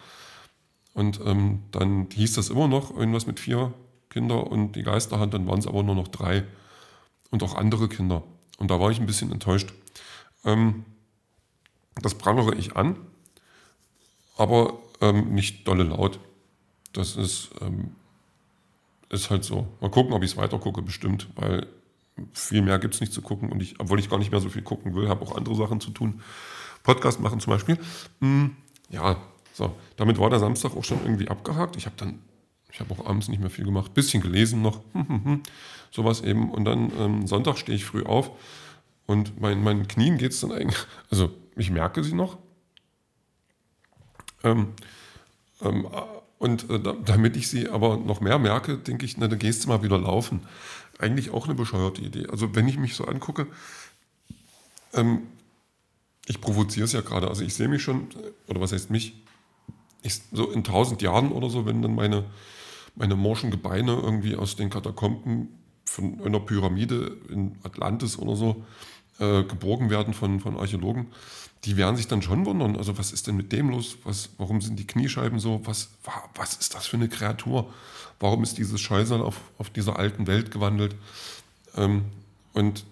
Und 0.93 1.19
ähm, 1.25 1.63
dann 1.71 2.07
hieß 2.13 2.33
das 2.35 2.49
immer 2.49 2.67
noch 2.67 2.95
irgendwas 2.95 3.27
mit 3.27 3.39
vier 3.39 3.73
Kinder 4.09 4.47
und 4.47 4.73
die 4.77 4.83
Geisterhand, 4.83 5.33
dann 5.33 5.45
waren 5.47 5.59
es 5.59 5.67
aber 5.67 5.83
nur 5.83 5.95
noch 5.95 6.07
drei 6.07 6.45
und 7.31 7.43
auch 7.43 7.55
andere 7.55 7.89
Kinder. 7.89 8.23
Und 8.57 8.71
da 8.71 8.79
war 8.79 8.91
ich 8.91 8.99
ein 8.99 9.05
bisschen 9.05 9.31
enttäuscht. 9.31 9.73
Ähm, 10.45 10.85
das 12.01 12.15
prangere 12.15 12.55
ich 12.55 12.77
an, 12.77 12.97
aber 14.35 14.79
ähm, 15.01 15.33
nicht 15.33 15.67
dolle 15.67 15.83
laut. 15.83 16.19
Das 16.93 17.15
ist, 17.15 17.49
ähm, 17.61 17.91
ist 19.09 19.29
halt 19.29 19.43
so. 19.43 19.67
Mal 19.81 19.91
gucken, 19.91 20.13
ob 20.13 20.23
ich 20.23 20.31
es 20.31 20.37
weiter 20.37 20.59
gucke, 20.59 20.81
bestimmt, 20.81 21.27
weil 21.35 21.67
viel 22.33 22.61
mehr 22.61 22.79
gibt 22.79 22.93
es 22.93 23.01
nicht 23.01 23.13
zu 23.13 23.21
gucken. 23.21 23.51
Und 23.51 23.61
ich, 23.61 23.79
obwohl 23.79 23.99
ich 23.99 24.09
gar 24.09 24.17
nicht 24.17 24.31
mehr 24.31 24.39
so 24.39 24.49
viel 24.49 24.61
gucken 24.61 24.95
will, 24.95 25.09
habe 25.09 25.21
auch 25.25 25.35
andere 25.35 25.55
Sachen 25.55 25.79
zu 25.79 25.91
tun. 25.91 26.21
Podcast 26.83 27.19
machen 27.19 27.39
zum 27.39 27.51
Beispiel. 27.51 27.77
Hm, 28.21 28.55
ja, 28.89 29.17
so. 29.53 29.75
Damit 29.97 30.19
war 30.19 30.29
der 30.29 30.39
Samstag 30.39 30.75
auch 30.75 30.83
schon 30.83 30.99
irgendwie 31.03 31.27
abgehakt. 31.27 31.75
Ich 31.75 31.85
habe 31.85 31.95
dann, 31.97 32.19
ich 32.71 32.79
habe 32.79 32.93
auch 32.93 33.05
abends 33.05 33.27
nicht 33.27 33.39
mehr 33.39 33.49
viel 33.49 33.65
gemacht, 33.65 33.93
bisschen 33.93 34.21
gelesen 34.21 34.61
noch, 34.61 34.81
sowas 35.91 36.21
eben. 36.21 36.51
Und 36.51 36.65
dann 36.65 36.91
ähm, 36.97 37.27
Sonntag 37.27 37.57
stehe 37.57 37.75
ich 37.75 37.85
früh 37.85 38.03
auf 38.03 38.31
und 39.05 39.39
mein, 39.39 39.63
meinen 39.63 39.87
Knien 39.87 40.17
geht 40.17 40.31
es 40.31 40.41
dann 40.41 40.51
eigentlich, 40.51 40.85
also 41.09 41.31
ich 41.55 41.71
merke 41.71 42.03
sie 42.03 42.13
noch. 42.13 42.37
Ähm, 44.45 44.67
ähm, 45.61 45.87
und 46.37 46.69
äh, 46.69 46.79
damit 47.03 47.35
ich 47.35 47.49
sie 47.49 47.69
aber 47.69 47.97
noch 47.97 48.21
mehr 48.21 48.39
merke, 48.39 48.77
denke 48.77 49.05
ich, 49.05 49.17
na, 49.17 49.27
dann 49.27 49.39
gehst 49.39 49.65
du 49.65 49.69
mal 49.69 49.83
wieder 49.83 49.97
laufen. 49.97 50.41
Eigentlich 50.99 51.31
auch 51.31 51.45
eine 51.45 51.55
bescheuerte 51.55 52.01
Idee. 52.01 52.27
Also 52.27 52.55
wenn 52.55 52.67
ich 52.67 52.77
mich 52.77 52.95
so 52.95 53.05
angucke, 53.05 53.47
ähm, 54.93 55.23
ich 56.27 56.41
provoziere 56.41 56.85
es 56.85 56.93
ja 56.93 57.01
gerade. 57.01 57.27
Also 57.27 57.43
ich 57.43 57.53
sehe 57.53 57.67
mich 57.67 57.81
schon, 57.81 58.07
oder 58.47 58.61
was 58.61 58.71
heißt 58.71 58.89
mich, 58.89 59.15
ich, 60.01 60.21
so 60.31 60.51
in 60.51 60.63
tausend 60.63 61.01
Jahren 61.01 61.31
oder 61.31 61.49
so, 61.49 61.65
wenn 61.65 61.81
dann 61.81 61.95
meine, 61.95 62.25
meine 62.95 63.15
morschen 63.15 63.49
Gebeine 63.49 63.93
irgendwie 63.93 64.35
aus 64.35 64.55
den 64.55 64.69
Katakomben 64.69 65.49
von 65.85 66.21
einer 66.23 66.39
Pyramide 66.39 67.17
in 67.29 67.57
Atlantis 67.63 68.17
oder 68.17 68.35
so 68.35 68.63
äh, 69.19 69.43
geborgen 69.43 69.89
werden 69.89 70.13
von, 70.13 70.39
von 70.39 70.57
Archäologen, 70.57 71.07
die 71.63 71.77
werden 71.77 71.95
sich 71.95 72.07
dann 72.07 72.21
schon 72.21 72.45
wundern, 72.45 72.75
also 72.75 72.97
was 72.97 73.11
ist 73.11 73.27
denn 73.27 73.35
mit 73.35 73.51
dem 73.51 73.69
los? 73.69 73.97
Was, 74.03 74.29
warum 74.37 74.61
sind 74.61 74.77
die 74.77 74.85
Kniescheiben 74.85 75.39
so? 75.39 75.61
Was, 75.65 75.89
was 76.35 76.55
ist 76.55 76.75
das 76.75 76.85
für 76.85 76.97
eine 76.97 77.09
Kreatur? 77.09 77.73
Warum 78.19 78.43
ist 78.43 78.57
dieses 78.57 78.79
Scheusal 78.79 79.21
auf, 79.21 79.41
auf 79.57 79.69
dieser 79.71 79.97
alten 79.97 80.27
Welt 80.27 80.51
gewandelt? 80.51 80.95
Ähm, 81.75 82.05
und 82.53 82.85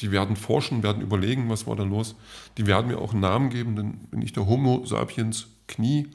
die 0.00 0.12
werden 0.12 0.36
forschen, 0.36 0.82
werden 0.82 1.02
überlegen, 1.02 1.48
was 1.48 1.66
war 1.66 1.76
da 1.76 1.82
los. 1.82 2.14
Die 2.58 2.66
werden 2.66 2.88
mir 2.88 2.98
auch 2.98 3.12
einen 3.12 3.20
Namen 3.20 3.50
geben, 3.50 3.76
dann 3.76 3.92
bin 4.10 4.22
ich 4.22 4.32
der 4.32 4.46
Homo 4.46 4.84
sapiens 4.84 5.46
Knie 5.66 6.08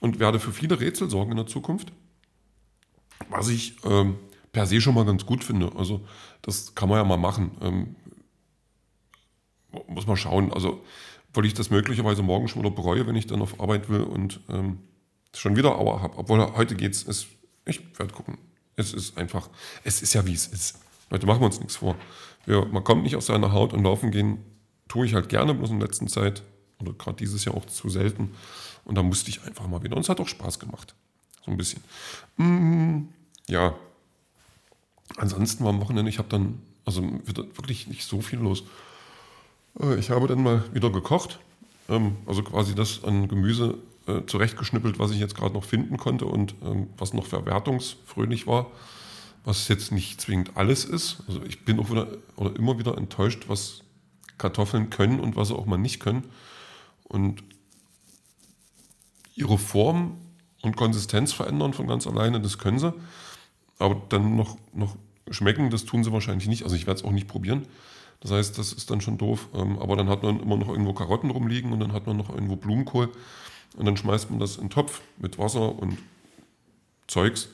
und 0.00 0.18
werde 0.18 0.38
für 0.38 0.52
viele 0.52 0.78
Rätsel 0.78 1.10
sorgen 1.10 1.32
in 1.32 1.36
der 1.36 1.46
Zukunft. 1.46 1.92
Was 3.30 3.48
ich 3.48 3.76
ähm, 3.84 4.16
per 4.52 4.66
se 4.66 4.80
schon 4.80 4.94
mal 4.94 5.04
ganz 5.04 5.26
gut 5.26 5.44
finde. 5.44 5.72
Also 5.76 6.00
das 6.42 6.74
kann 6.74 6.88
man 6.88 6.98
ja 6.98 7.04
mal 7.04 7.16
machen. 7.16 7.50
Ähm, 7.60 7.96
muss 9.88 10.06
man 10.06 10.16
schauen. 10.16 10.52
Also 10.52 10.82
weil 11.34 11.44
ich 11.44 11.54
das 11.54 11.70
möglicherweise 11.70 12.22
morgen 12.22 12.48
schon 12.48 12.62
wieder 12.62 12.74
bereue, 12.74 13.06
wenn 13.06 13.16
ich 13.16 13.26
dann 13.26 13.42
auf 13.42 13.60
Arbeit 13.60 13.88
will 13.90 14.02
und 14.02 14.40
ähm, 14.48 14.78
schon 15.34 15.56
wieder 15.56 15.78
Auer 15.78 16.00
habe. 16.00 16.16
Obwohl 16.16 16.40
heute 16.56 16.74
geht's. 16.76 17.06
Es, 17.06 17.26
ich 17.66 17.82
werde 17.98 18.14
gucken. 18.14 18.38
Es 18.76 18.92
ist 18.92 19.18
einfach, 19.18 19.50
es 19.84 20.02
ist 20.02 20.14
ja 20.14 20.26
wie 20.26 20.32
es 20.32 20.46
ist. 20.46 20.78
Leute, 21.10 21.26
machen 21.26 21.40
wir 21.40 21.46
uns 21.46 21.60
nichts 21.60 21.76
vor. 21.76 21.96
Ja, 22.46 22.64
man 22.64 22.84
kommt 22.84 23.02
nicht 23.02 23.16
aus 23.16 23.26
seiner 23.26 23.52
Haut 23.52 23.72
und 23.72 23.82
laufen 23.82 24.10
gehen 24.10 24.38
tue 24.88 25.06
ich 25.06 25.14
halt 25.14 25.28
gerne, 25.28 25.54
bloß 25.54 25.70
in 25.70 25.78
der 25.78 25.88
letzten 25.88 26.08
Zeit 26.08 26.42
oder 26.78 26.92
gerade 26.92 27.16
dieses 27.16 27.44
Jahr 27.44 27.54
auch 27.54 27.64
zu 27.66 27.88
selten. 27.88 28.34
Und 28.84 28.94
da 28.94 29.02
musste 29.02 29.30
ich 29.30 29.42
einfach 29.42 29.66
mal 29.66 29.82
wieder. 29.82 29.96
Und 29.96 30.02
es 30.02 30.08
hat 30.08 30.20
auch 30.20 30.28
Spaß 30.28 30.58
gemacht. 30.58 30.94
So 31.44 31.50
ein 31.50 31.56
bisschen. 31.56 31.82
Mm, 32.36 33.08
ja. 33.48 33.74
Ansonsten 35.16 35.64
war 35.64 35.70
am 35.70 35.80
Wochenende, 35.80 36.08
ich 36.08 36.18
habe 36.18 36.28
dann, 36.28 36.60
also 36.84 37.02
wirklich 37.24 37.88
nicht 37.88 38.04
so 38.04 38.20
viel 38.20 38.38
los. 38.38 38.64
Äh, 39.80 39.98
ich 39.98 40.10
habe 40.10 40.26
dann 40.26 40.42
mal 40.42 40.64
wieder 40.72 40.90
gekocht. 40.90 41.38
Ähm, 41.88 42.16
also 42.26 42.42
quasi 42.42 42.74
das 42.74 43.04
an 43.04 43.28
Gemüse 43.28 43.78
äh, 44.06 44.22
zurechtgeschnippelt, 44.26 44.98
was 44.98 45.10
ich 45.10 45.18
jetzt 45.18 45.34
gerade 45.34 45.54
noch 45.54 45.64
finden 45.64 45.96
konnte 45.96 46.26
und 46.26 46.54
ähm, 46.62 46.88
was 46.98 47.12
noch 47.14 47.26
verwertungsfröhlich 47.26 48.46
war 48.46 48.66
was 49.46 49.68
jetzt 49.68 49.92
nicht 49.92 50.20
zwingend 50.20 50.56
alles 50.56 50.84
ist. 50.84 51.22
Also 51.28 51.40
ich 51.44 51.64
bin 51.64 51.78
auch 51.78 51.88
wieder 51.90 52.08
oder 52.34 52.54
immer 52.56 52.78
wieder 52.78 52.98
enttäuscht, 52.98 53.44
was 53.46 53.82
Kartoffeln 54.38 54.90
können 54.90 55.20
und 55.20 55.36
was 55.36 55.48
sie 55.48 55.54
auch 55.54 55.66
mal 55.66 55.78
nicht 55.78 56.00
können. 56.00 56.24
Und 57.04 57.44
ihre 59.36 59.56
Form 59.56 60.18
und 60.62 60.76
Konsistenz 60.76 61.32
verändern 61.32 61.74
von 61.74 61.86
ganz 61.86 62.08
alleine, 62.08 62.40
das 62.40 62.58
können 62.58 62.80
sie. 62.80 62.92
Aber 63.78 64.02
dann 64.08 64.34
noch, 64.34 64.58
noch 64.72 64.96
schmecken, 65.30 65.70
das 65.70 65.84
tun 65.84 66.02
sie 66.02 66.12
wahrscheinlich 66.12 66.48
nicht. 66.48 66.64
Also 66.64 66.74
ich 66.74 66.88
werde 66.88 66.98
es 66.98 67.04
auch 67.04 67.12
nicht 67.12 67.28
probieren. 67.28 67.68
Das 68.20 68.30
heißt, 68.30 68.58
das 68.58 68.72
ist 68.72 68.90
dann 68.90 69.00
schon 69.00 69.18
doof. 69.18 69.48
Ähm, 69.54 69.78
aber 69.78 69.96
dann 69.96 70.08
hat 70.08 70.22
man 70.22 70.40
immer 70.40 70.56
noch 70.56 70.68
irgendwo 70.68 70.92
Karotten 70.92 71.30
rumliegen 71.30 71.72
und 71.72 71.80
dann 71.80 71.92
hat 71.92 72.06
man 72.06 72.16
noch 72.16 72.30
irgendwo 72.30 72.56
Blumenkohl. 72.56 73.10
Und 73.76 73.84
dann 73.84 73.96
schmeißt 73.96 74.30
man 74.30 74.38
das 74.38 74.56
in 74.56 74.64
den 74.64 74.70
Topf 74.70 75.02
mit 75.18 75.38
Wasser 75.38 75.78
und 75.78 75.98
Zeugs. 77.06 77.48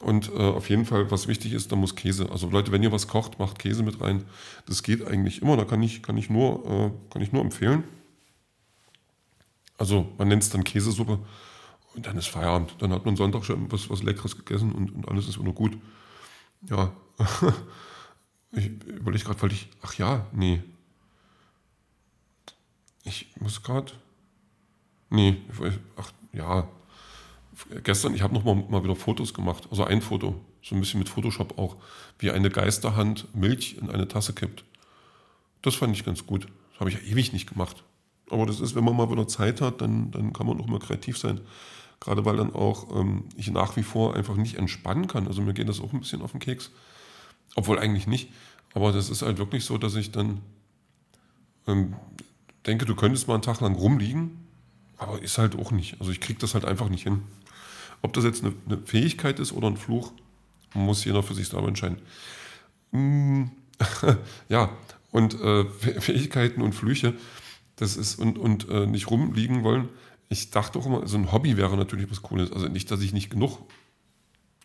Und 0.00 0.30
äh, 0.30 0.38
auf 0.38 0.68
jeden 0.70 0.86
Fall, 0.86 1.10
was 1.10 1.28
wichtig 1.28 1.52
ist, 1.52 1.70
da 1.70 1.76
muss 1.76 1.94
Käse. 1.94 2.30
Also 2.30 2.48
Leute, 2.48 2.72
wenn 2.72 2.82
ihr 2.82 2.90
was 2.90 3.06
kocht, 3.06 3.38
macht 3.38 3.58
Käse 3.58 3.82
mit 3.82 4.00
rein. 4.00 4.24
Das 4.66 4.82
geht 4.82 5.06
eigentlich 5.06 5.42
immer. 5.42 5.56
Da 5.56 5.64
kann 5.64 5.82
ich, 5.82 6.02
kann 6.02 6.16
ich, 6.16 6.30
nur, 6.30 6.64
äh, 6.66 6.90
kann 7.12 7.22
ich 7.22 7.32
nur 7.32 7.42
empfehlen. 7.42 7.84
Also 9.78 10.08
man 10.18 10.28
nennt 10.28 10.42
es 10.42 10.50
dann 10.50 10.64
Käsesuppe 10.64 11.18
und 11.94 12.06
dann 12.06 12.16
ist 12.16 12.28
Feierabend. 12.28 12.74
Dann 12.78 12.92
hat 12.92 13.04
man 13.04 13.16
Sonntag 13.16 13.44
schon 13.44 13.70
was, 13.70 13.90
was 13.90 14.02
Leckeres 14.02 14.36
gegessen 14.36 14.72
und, 14.72 14.94
und 14.94 15.08
alles 15.08 15.28
ist 15.28 15.40
wieder 15.40 15.52
gut. 15.52 15.76
Ja, 16.68 16.92
ich 18.52 18.66
überlege 18.86 19.24
gerade, 19.24 19.42
weil 19.42 19.52
ich, 19.52 19.68
ach 19.82 19.94
ja, 19.94 20.26
nee. 20.32 20.62
Ich 23.04 23.28
muss 23.40 23.62
gerade, 23.62 23.92
nee, 25.10 25.38
ach 25.96 26.12
ja, 26.32 26.68
gestern, 27.82 28.14
ich 28.14 28.22
habe 28.22 28.34
noch 28.34 28.44
mal, 28.44 28.54
mal 28.54 28.84
wieder 28.84 28.96
Fotos 28.96 29.34
gemacht, 29.34 29.66
also 29.70 29.84
ein 29.84 30.02
Foto, 30.02 30.40
so 30.62 30.74
ein 30.74 30.80
bisschen 30.80 31.00
mit 31.00 31.08
Photoshop 31.08 31.58
auch, 31.58 31.76
wie 32.18 32.30
eine 32.30 32.50
Geisterhand 32.50 33.34
Milch 33.34 33.76
in 33.78 33.90
eine 33.90 34.06
Tasse 34.06 34.32
kippt. 34.32 34.64
Das 35.62 35.74
fand 35.74 35.96
ich 35.96 36.04
ganz 36.04 36.26
gut. 36.26 36.46
Das 36.72 36.80
habe 36.80 36.90
ich 36.90 36.96
ja 36.96 37.02
ewig 37.02 37.32
nicht 37.32 37.48
gemacht. 37.48 37.84
Aber 38.30 38.46
das 38.46 38.60
ist, 38.60 38.74
wenn 38.74 38.84
man 38.84 38.96
mal 38.96 39.10
wieder 39.10 39.28
Zeit 39.28 39.60
hat, 39.60 39.80
dann, 39.80 40.10
dann 40.10 40.32
kann 40.32 40.46
man 40.46 40.60
auch 40.60 40.66
mal 40.66 40.78
kreativ 40.78 41.18
sein. 41.18 41.40
Gerade 42.00 42.24
weil 42.24 42.36
dann 42.36 42.52
auch 42.52 42.96
ähm, 42.96 43.24
ich 43.36 43.50
nach 43.50 43.76
wie 43.76 43.82
vor 43.82 44.16
einfach 44.16 44.36
nicht 44.36 44.56
entspannen 44.56 45.06
kann. 45.06 45.28
Also 45.28 45.42
mir 45.42 45.54
geht 45.54 45.68
das 45.68 45.80
auch 45.80 45.92
ein 45.92 46.00
bisschen 46.00 46.22
auf 46.22 46.32
den 46.32 46.40
Keks. 46.40 46.70
Obwohl 47.54 47.78
eigentlich 47.78 48.06
nicht. 48.06 48.30
Aber 48.74 48.92
das 48.92 49.10
ist 49.10 49.22
halt 49.22 49.38
wirklich 49.38 49.64
so, 49.64 49.78
dass 49.78 49.94
ich 49.94 50.12
dann 50.12 50.40
ähm, 51.66 51.94
denke, 52.66 52.86
du 52.86 52.94
könntest 52.94 53.28
mal 53.28 53.34
einen 53.34 53.42
Tag 53.42 53.60
lang 53.60 53.74
rumliegen, 53.74 54.38
aber 54.96 55.20
ist 55.22 55.38
halt 55.38 55.58
auch 55.58 55.70
nicht. 55.70 56.00
Also 56.00 56.12
ich 56.12 56.20
kriege 56.20 56.38
das 56.38 56.54
halt 56.54 56.64
einfach 56.64 56.88
nicht 56.88 57.02
hin. 57.02 57.22
Ob 58.02 58.12
das 58.14 58.24
jetzt 58.24 58.44
eine, 58.44 58.54
eine, 58.66 58.78
Fähigkeit 58.78 59.38
ist 59.38 59.52
oder 59.52 59.68
ein 59.68 59.76
Fluch, 59.76 60.12
muss 60.74 61.04
jeder 61.04 61.22
für 61.22 61.34
sich 61.34 61.48
selber 61.48 61.68
entscheiden. 61.68 61.98
Mm, 62.90 63.44
ja, 64.48 64.70
und 65.10 65.38
äh, 65.40 65.64
Fähigkeiten 65.66 66.62
und 66.62 66.74
Flüche, 66.74 67.14
das 67.76 67.96
ist 67.96 68.18
und, 68.18 68.38
und 68.38 68.68
äh, 68.68 68.86
nicht 68.86 69.10
rumliegen 69.10 69.62
wollen. 69.62 69.88
Ich 70.28 70.50
dachte 70.50 70.78
auch 70.78 70.86
immer, 70.86 71.06
so 71.06 71.18
ein 71.18 71.30
Hobby 71.30 71.56
wäre 71.56 71.76
natürlich 71.76 72.10
was 72.10 72.22
Cooles. 72.22 72.50
Also 72.52 72.68
nicht, 72.68 72.90
dass 72.90 73.02
ich 73.02 73.12
nicht 73.12 73.30
genug 73.30 73.58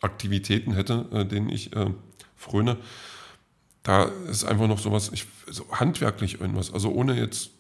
Aktivitäten 0.02 0.74
hätte, 0.74 1.08
äh, 1.12 1.26
denen 1.26 1.50
ich 1.50 1.76
äh, 1.76 1.92
fröne. 2.38 2.78
Da 3.84 4.04
ist 4.30 4.44
einfach 4.44 4.68
noch 4.68 4.80
sowas, 4.80 5.12
ich, 5.14 5.26
so 5.50 5.66
handwerklich 5.72 6.40
irgendwas. 6.40 6.74
Also 6.74 6.92
ohne 6.92 7.18
jetzt 7.18 7.52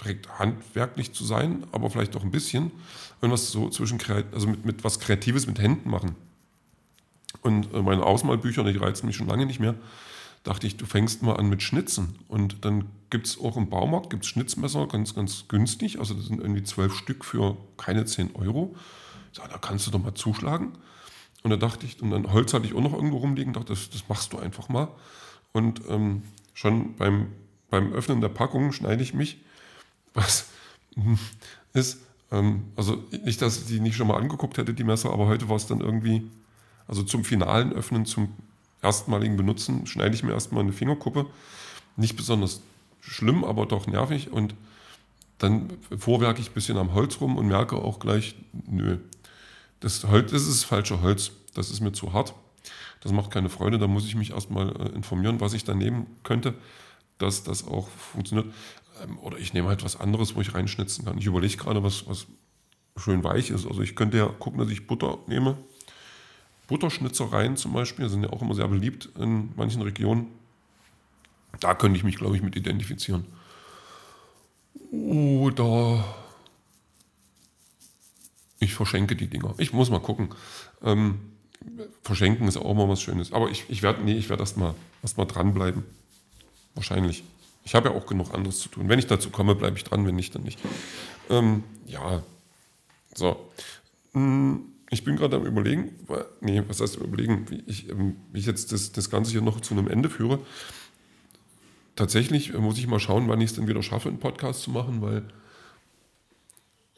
direkt 0.00 0.38
handwerklich 0.38 1.12
zu 1.12 1.24
sein, 1.24 1.64
aber 1.72 1.90
vielleicht 1.90 2.16
auch 2.16 2.22
ein 2.22 2.30
bisschen. 2.30 2.70
Irgendwas 3.22 3.50
so 3.50 3.70
zwischen, 3.70 3.98
also 4.32 4.46
mit, 4.46 4.64
mit 4.64 4.84
was 4.84 5.00
Kreatives 5.00 5.46
mit 5.46 5.58
Händen 5.58 5.88
machen. 5.88 6.16
Und 7.40 7.72
äh, 7.72 7.82
meine 7.82 8.04
Ausmalbücher, 8.04 8.64
die 8.64 8.76
reizen 8.76 9.06
mich 9.06 9.16
schon 9.16 9.28
lange 9.28 9.46
nicht 9.46 9.60
mehr 9.60 9.74
dachte 10.46 10.66
ich, 10.68 10.76
du 10.76 10.86
fängst 10.86 11.22
mal 11.22 11.34
an 11.34 11.48
mit 11.48 11.62
Schnitzen. 11.62 12.14
Und 12.28 12.64
dann 12.64 12.86
gibt 13.10 13.26
es 13.26 13.40
auch 13.40 13.56
im 13.56 13.68
Baumarkt 13.68 14.10
gibt's 14.10 14.28
Schnitzmesser, 14.28 14.86
ganz, 14.86 15.14
ganz 15.14 15.48
günstig. 15.48 15.98
Also 15.98 16.14
das 16.14 16.26
sind 16.26 16.40
irgendwie 16.40 16.62
zwölf 16.62 16.94
Stück 16.94 17.24
für 17.24 17.56
keine 17.76 18.04
zehn 18.04 18.34
Euro. 18.36 18.76
Ich 19.32 19.38
sage, 19.38 19.50
da 19.52 19.58
kannst 19.58 19.86
du 19.86 19.90
doch 19.90 19.98
mal 19.98 20.14
zuschlagen. 20.14 20.72
Und 21.46 21.50
da 21.50 21.56
dachte 21.58 21.86
ich, 21.86 22.02
und 22.02 22.10
dann 22.10 22.32
Holz 22.32 22.52
hatte 22.54 22.66
ich 22.66 22.74
auch 22.74 22.80
noch 22.80 22.92
irgendwo 22.92 23.18
rumliegen, 23.18 23.52
dachte, 23.52 23.68
das, 23.68 23.88
das 23.88 24.08
machst 24.08 24.32
du 24.32 24.38
einfach 24.38 24.68
mal. 24.68 24.88
Und 25.52 25.80
ähm, 25.88 26.24
schon 26.54 26.96
beim, 26.96 27.28
beim 27.70 27.92
Öffnen 27.92 28.20
der 28.20 28.30
Packung 28.30 28.72
schneide 28.72 29.00
ich 29.04 29.14
mich, 29.14 29.38
was 30.14 30.48
ist, 31.72 32.00
ähm, 32.32 32.64
also 32.74 33.00
nicht, 33.24 33.40
dass 33.42 33.58
ich 33.60 33.66
die 33.68 33.78
nicht 33.78 33.94
schon 33.94 34.08
mal 34.08 34.16
angeguckt 34.16 34.58
hätte, 34.58 34.74
die 34.74 34.82
Messer, 34.82 35.12
aber 35.12 35.28
heute 35.28 35.48
war 35.48 35.54
es 35.54 35.68
dann 35.68 35.80
irgendwie, 35.80 36.28
also 36.88 37.04
zum 37.04 37.22
finalen 37.22 37.72
Öffnen, 37.72 38.06
zum 38.06 38.34
erstmaligen 38.82 39.36
Benutzen 39.36 39.86
schneide 39.86 40.16
ich 40.16 40.24
mir 40.24 40.32
erstmal 40.32 40.64
eine 40.64 40.72
Fingerkuppe. 40.72 41.26
Nicht 41.94 42.16
besonders 42.16 42.60
schlimm, 43.00 43.44
aber 43.44 43.66
doch 43.66 43.86
nervig. 43.86 44.32
Und 44.32 44.56
dann 45.38 45.70
vorwerke 45.96 46.40
ich 46.40 46.50
ein 46.50 46.54
bisschen 46.54 46.76
am 46.76 46.92
Holz 46.92 47.20
rum 47.20 47.36
und 47.36 47.46
merke 47.46 47.76
auch 47.76 48.00
gleich, 48.00 48.34
nö, 48.68 48.98
das, 49.80 50.04
Holz, 50.04 50.32
das 50.32 50.46
ist 50.46 50.64
falsche 50.64 51.02
Holz. 51.02 51.32
Das 51.54 51.70
ist 51.70 51.80
mir 51.80 51.92
zu 51.92 52.12
hart. 52.12 52.34
Das 53.00 53.12
macht 53.12 53.30
keine 53.30 53.48
Freude. 53.48 53.78
Da 53.78 53.86
muss 53.86 54.06
ich 54.06 54.14
mich 54.14 54.32
erstmal 54.32 54.70
äh, 54.80 54.88
informieren, 54.94 55.40
was 55.40 55.52
ich 55.52 55.64
da 55.64 55.74
nehmen 55.74 56.06
könnte, 56.22 56.54
dass 57.18 57.44
das 57.44 57.66
auch 57.66 57.88
funktioniert. 57.88 58.52
Ähm, 59.02 59.18
oder 59.18 59.38
ich 59.38 59.54
nehme 59.54 59.68
halt 59.68 59.84
was 59.84 59.98
anderes, 59.98 60.34
wo 60.34 60.40
ich 60.40 60.54
reinschnitzen 60.54 61.04
kann. 61.04 61.18
Ich 61.18 61.26
überlege 61.26 61.56
gerade, 61.56 61.82
was, 61.82 62.06
was 62.08 62.26
schön 62.96 63.24
weich 63.24 63.50
ist. 63.50 63.66
Also 63.66 63.82
ich 63.82 63.94
könnte 63.96 64.18
ja 64.18 64.26
gucken, 64.26 64.58
dass 64.58 64.70
ich 64.70 64.86
Butter 64.86 65.18
nehme 65.26 65.56
Butterschnitzereien 66.66 67.56
zum 67.56 67.72
Beispiel 67.72 68.08
sind 68.08 68.24
ja 68.24 68.30
auch 68.30 68.42
immer 68.42 68.54
sehr 68.54 68.68
beliebt 68.68 69.08
in 69.18 69.50
manchen 69.56 69.82
Regionen. 69.82 70.26
Da 71.60 71.74
könnte 71.74 71.96
ich 71.96 72.04
mich, 72.04 72.16
glaube 72.16 72.36
ich, 72.36 72.42
mit 72.42 72.56
identifizieren. 72.56 73.24
Oder 74.90 76.04
ich 78.58 78.74
verschenke 78.74 79.16
die 79.16 79.26
Dinger. 79.26 79.54
Ich 79.58 79.72
muss 79.72 79.90
mal 79.90 80.00
gucken. 80.00 80.30
Ähm, 80.82 81.20
verschenken 82.02 82.48
ist 82.48 82.56
auch 82.56 82.74
mal 82.74 82.88
was 82.88 83.02
Schönes. 83.02 83.32
Aber 83.32 83.50
ich, 83.50 83.64
ich 83.68 83.82
werde 83.82 84.02
nee, 84.02 84.22
werd 84.28 84.40
erst 84.40 84.56
mal, 84.56 84.74
erst 85.02 85.18
mal 85.18 85.24
dranbleiben. 85.24 85.84
Wahrscheinlich. 86.74 87.24
Ich 87.64 87.74
habe 87.74 87.88
ja 87.88 87.94
auch 87.94 88.06
genug 88.06 88.32
anderes 88.32 88.60
zu 88.60 88.68
tun. 88.68 88.88
Wenn 88.88 88.98
ich 88.98 89.06
dazu 89.06 89.30
komme, 89.30 89.54
bleibe 89.54 89.76
ich 89.76 89.84
dran. 89.84 90.06
Wenn 90.06 90.16
nicht, 90.16 90.34
dann 90.34 90.42
nicht. 90.42 90.58
Ähm, 91.30 91.64
ja. 91.86 92.22
So. 93.14 93.50
Hm 94.12 94.72
ich 94.90 95.04
bin 95.04 95.16
gerade 95.16 95.36
am 95.36 95.44
Überlegen, 95.44 95.90
nee, 96.40 96.62
was 96.68 96.80
heißt 96.80 96.96
Überlegen, 96.96 97.50
wie 97.50 97.62
ich, 97.66 97.88
ähm, 97.90 98.16
wie 98.32 98.38
ich 98.38 98.46
jetzt 98.46 98.72
das, 98.72 98.92
das 98.92 99.10
Ganze 99.10 99.32
hier 99.32 99.42
noch 99.42 99.60
zu 99.60 99.74
einem 99.74 99.88
Ende 99.88 100.08
führe. 100.08 100.38
Tatsächlich 101.96 102.52
muss 102.52 102.78
ich 102.78 102.86
mal 102.86 103.00
schauen, 103.00 103.28
wann 103.28 103.40
ich 103.40 103.50
es 103.50 103.56
dann 103.56 103.66
wieder 103.66 103.82
schaffe, 103.82 104.08
einen 104.08 104.20
Podcast 104.20 104.62
zu 104.62 104.70
machen, 104.70 105.00
weil 105.02 105.24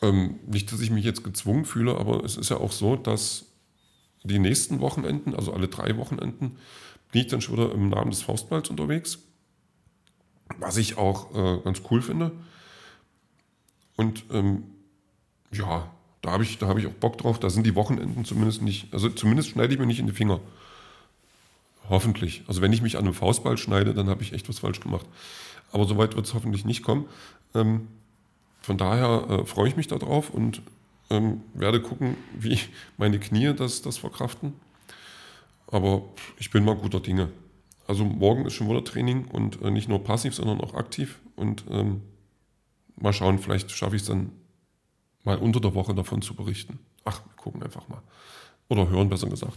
ähm, 0.03 0.39
nicht, 0.47 0.73
dass 0.73 0.81
ich 0.81 0.91
mich 0.91 1.05
jetzt 1.05 1.25
gezwungen 1.25 1.65
fühle, 1.65 1.97
aber 1.97 2.25
es 2.25 2.37
ist 2.37 2.51
ja 2.51 2.59
auch 2.59 2.73
so, 2.73 2.97
dass 2.97 3.47
die 4.23 4.39
nächsten 4.39 4.81
Wochenenden, 4.81 5.35
also 5.35 5.53
alle 5.53 5.69
drei 5.69 5.97
Wochenenden, 5.97 6.59
bin 7.13 7.23
ich 7.23 7.27
dann 7.29 7.41
schon 7.41 7.57
wieder 7.57 7.73
im 7.73 7.89
Namen 7.89 8.11
des 8.11 8.23
Faustballs 8.23 8.69
unterwegs, 8.69 9.19
was 10.59 10.77
ich 10.77 10.99
auch 10.99 11.35
äh, 11.35 11.61
ganz 11.63 11.83
cool 11.91 12.03
finde. 12.03 12.33
Und 13.97 14.25
ähm, 14.31 14.65
ja, 15.51 15.91
da 16.23 16.33
habe 16.33 16.43
ich, 16.43 16.61
hab 16.61 16.79
ich 16.79 16.87
auch 16.87 16.93
Bock 16.93 17.19
drauf. 17.19 17.41
Da 17.41 17.51
sind 17.51 17.65
die 17.67 17.75
Wochenenden 17.75 18.25
zumindest 18.25 18.63
nicht, 18.63 18.93
also 18.93 19.09
zumindest 19.09 19.51
schneide 19.51 19.73
ich 19.73 19.81
mir 19.81 19.87
nicht 19.87 20.01
in 20.01 20.07
die 20.07 20.13
Finger. 20.13 20.41
Hoffentlich. 21.89 22.43
Also 22.47 22.61
wenn 22.61 22.73
ich 22.73 22.83
mich 22.83 22.97
an 22.97 23.05
einem 23.05 23.15
Faustball 23.15 23.57
schneide, 23.57 23.95
dann 23.95 24.09
habe 24.09 24.23
ich 24.23 24.33
echt 24.33 24.49
was 24.49 24.59
falsch 24.59 24.81
gemacht. 24.81 25.07
Aber 25.73 25.87
soweit 25.87 26.17
wird 26.17 26.27
es 26.27 26.35
hoffentlich 26.35 26.65
nicht 26.65 26.83
kommen. 26.83 27.07
Ähm, 27.55 27.89
von 28.61 28.79
daher 28.79 29.27
äh, 29.31 29.45
freue 29.45 29.69
ich 29.69 29.77
mich 29.77 29.87
darauf 29.87 30.31
und 30.31 30.63
ähm, 31.11 31.43
werde 31.55 31.81
gucken, 31.81 32.17
wie 32.39 32.59
meine 32.97 33.19
Knie 33.19 33.55
das, 33.55 33.83
das 33.83 33.99
verkraften. 33.99 34.55
Aber 35.67 36.03
ich 36.39 36.51
bin 36.51 36.65
mal 36.65 36.77
guter 36.77 37.01
Dinge. 37.01 37.29
Also 37.87 38.05
morgen 38.05 38.45
ist 38.47 38.55
schon 38.55 38.69
wieder 38.69 38.85
Training 38.85 39.27
und 39.27 39.63
äh, 39.63 39.71
nicht 39.71 39.89
nur 39.89 40.05
passiv, 40.05 40.35
sondern 40.35 40.61
auch 40.61 40.75
aktiv. 40.75 41.19
Und 41.37 41.65
ähm, 41.71 42.03
mal 42.97 43.13
schauen, 43.13 43.39
vielleicht 43.39 43.71
schaffe 43.71 43.97
ich 43.97 44.03
es 44.03 44.09
dann 44.09 44.33
mal 45.25 45.39
unter 45.39 45.61
der 45.61 45.75
Woche 45.75 45.95
davon 45.95 46.23
zu 46.23 46.35
berichten. 46.35 46.79
Ach, 47.05 47.23
wir 47.25 47.37
gucken 47.37 47.63
einfach 47.63 47.89
mal. 47.89 48.03
Oder 48.69 48.89
hören, 48.91 49.09
besser 49.09 49.29
gesagt. 49.29 49.57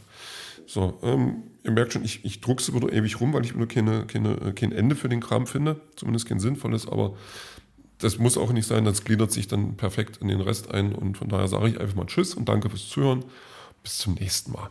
So, 0.66 0.98
ähm, 1.04 1.44
ihr 1.64 1.72
merkt 1.72 1.92
schon, 1.92 2.06
ich, 2.06 2.24
ich 2.24 2.40
druckse 2.40 2.74
wieder 2.74 2.92
ewig 2.94 3.20
rum, 3.20 3.34
weil 3.34 3.44
ich 3.44 3.54
wieder 3.54 3.68
keine, 3.68 4.06
keine, 4.06 4.34
äh, 4.36 4.54
kein 4.54 4.72
Ende 4.72 4.96
für 4.96 5.10
den 5.10 5.20
Kram 5.20 5.48
finde. 5.48 5.82
Zumindest 5.98 6.28
kein 6.28 6.40
sinnvolles, 6.40 6.88
aber 6.88 7.18
das 8.02 8.18
muss 8.18 8.38
auch 8.38 8.52
nicht 8.52 8.68
sein. 8.68 8.86
Das 8.86 9.04
gliedert 9.04 9.32
sich 9.32 9.48
dann 9.48 9.78
perfekt 9.78 10.18
in 10.18 10.28
den 10.28 10.42
Rest 10.42 10.72
ein. 10.72 10.94
Und 10.94 11.18
von 11.18 11.30
daher 11.30 11.48
sage 11.48 11.70
ich 11.70 11.80
einfach 11.80 11.96
mal 11.96 12.06
Tschüss 12.06 12.34
und 12.34 12.50
danke 12.50 12.70
fürs 12.70 12.88
Zuhören. 12.90 13.24
Bis 13.84 13.98
zum 13.98 14.16
nächsten 14.16 14.52
Mal. 14.52 14.70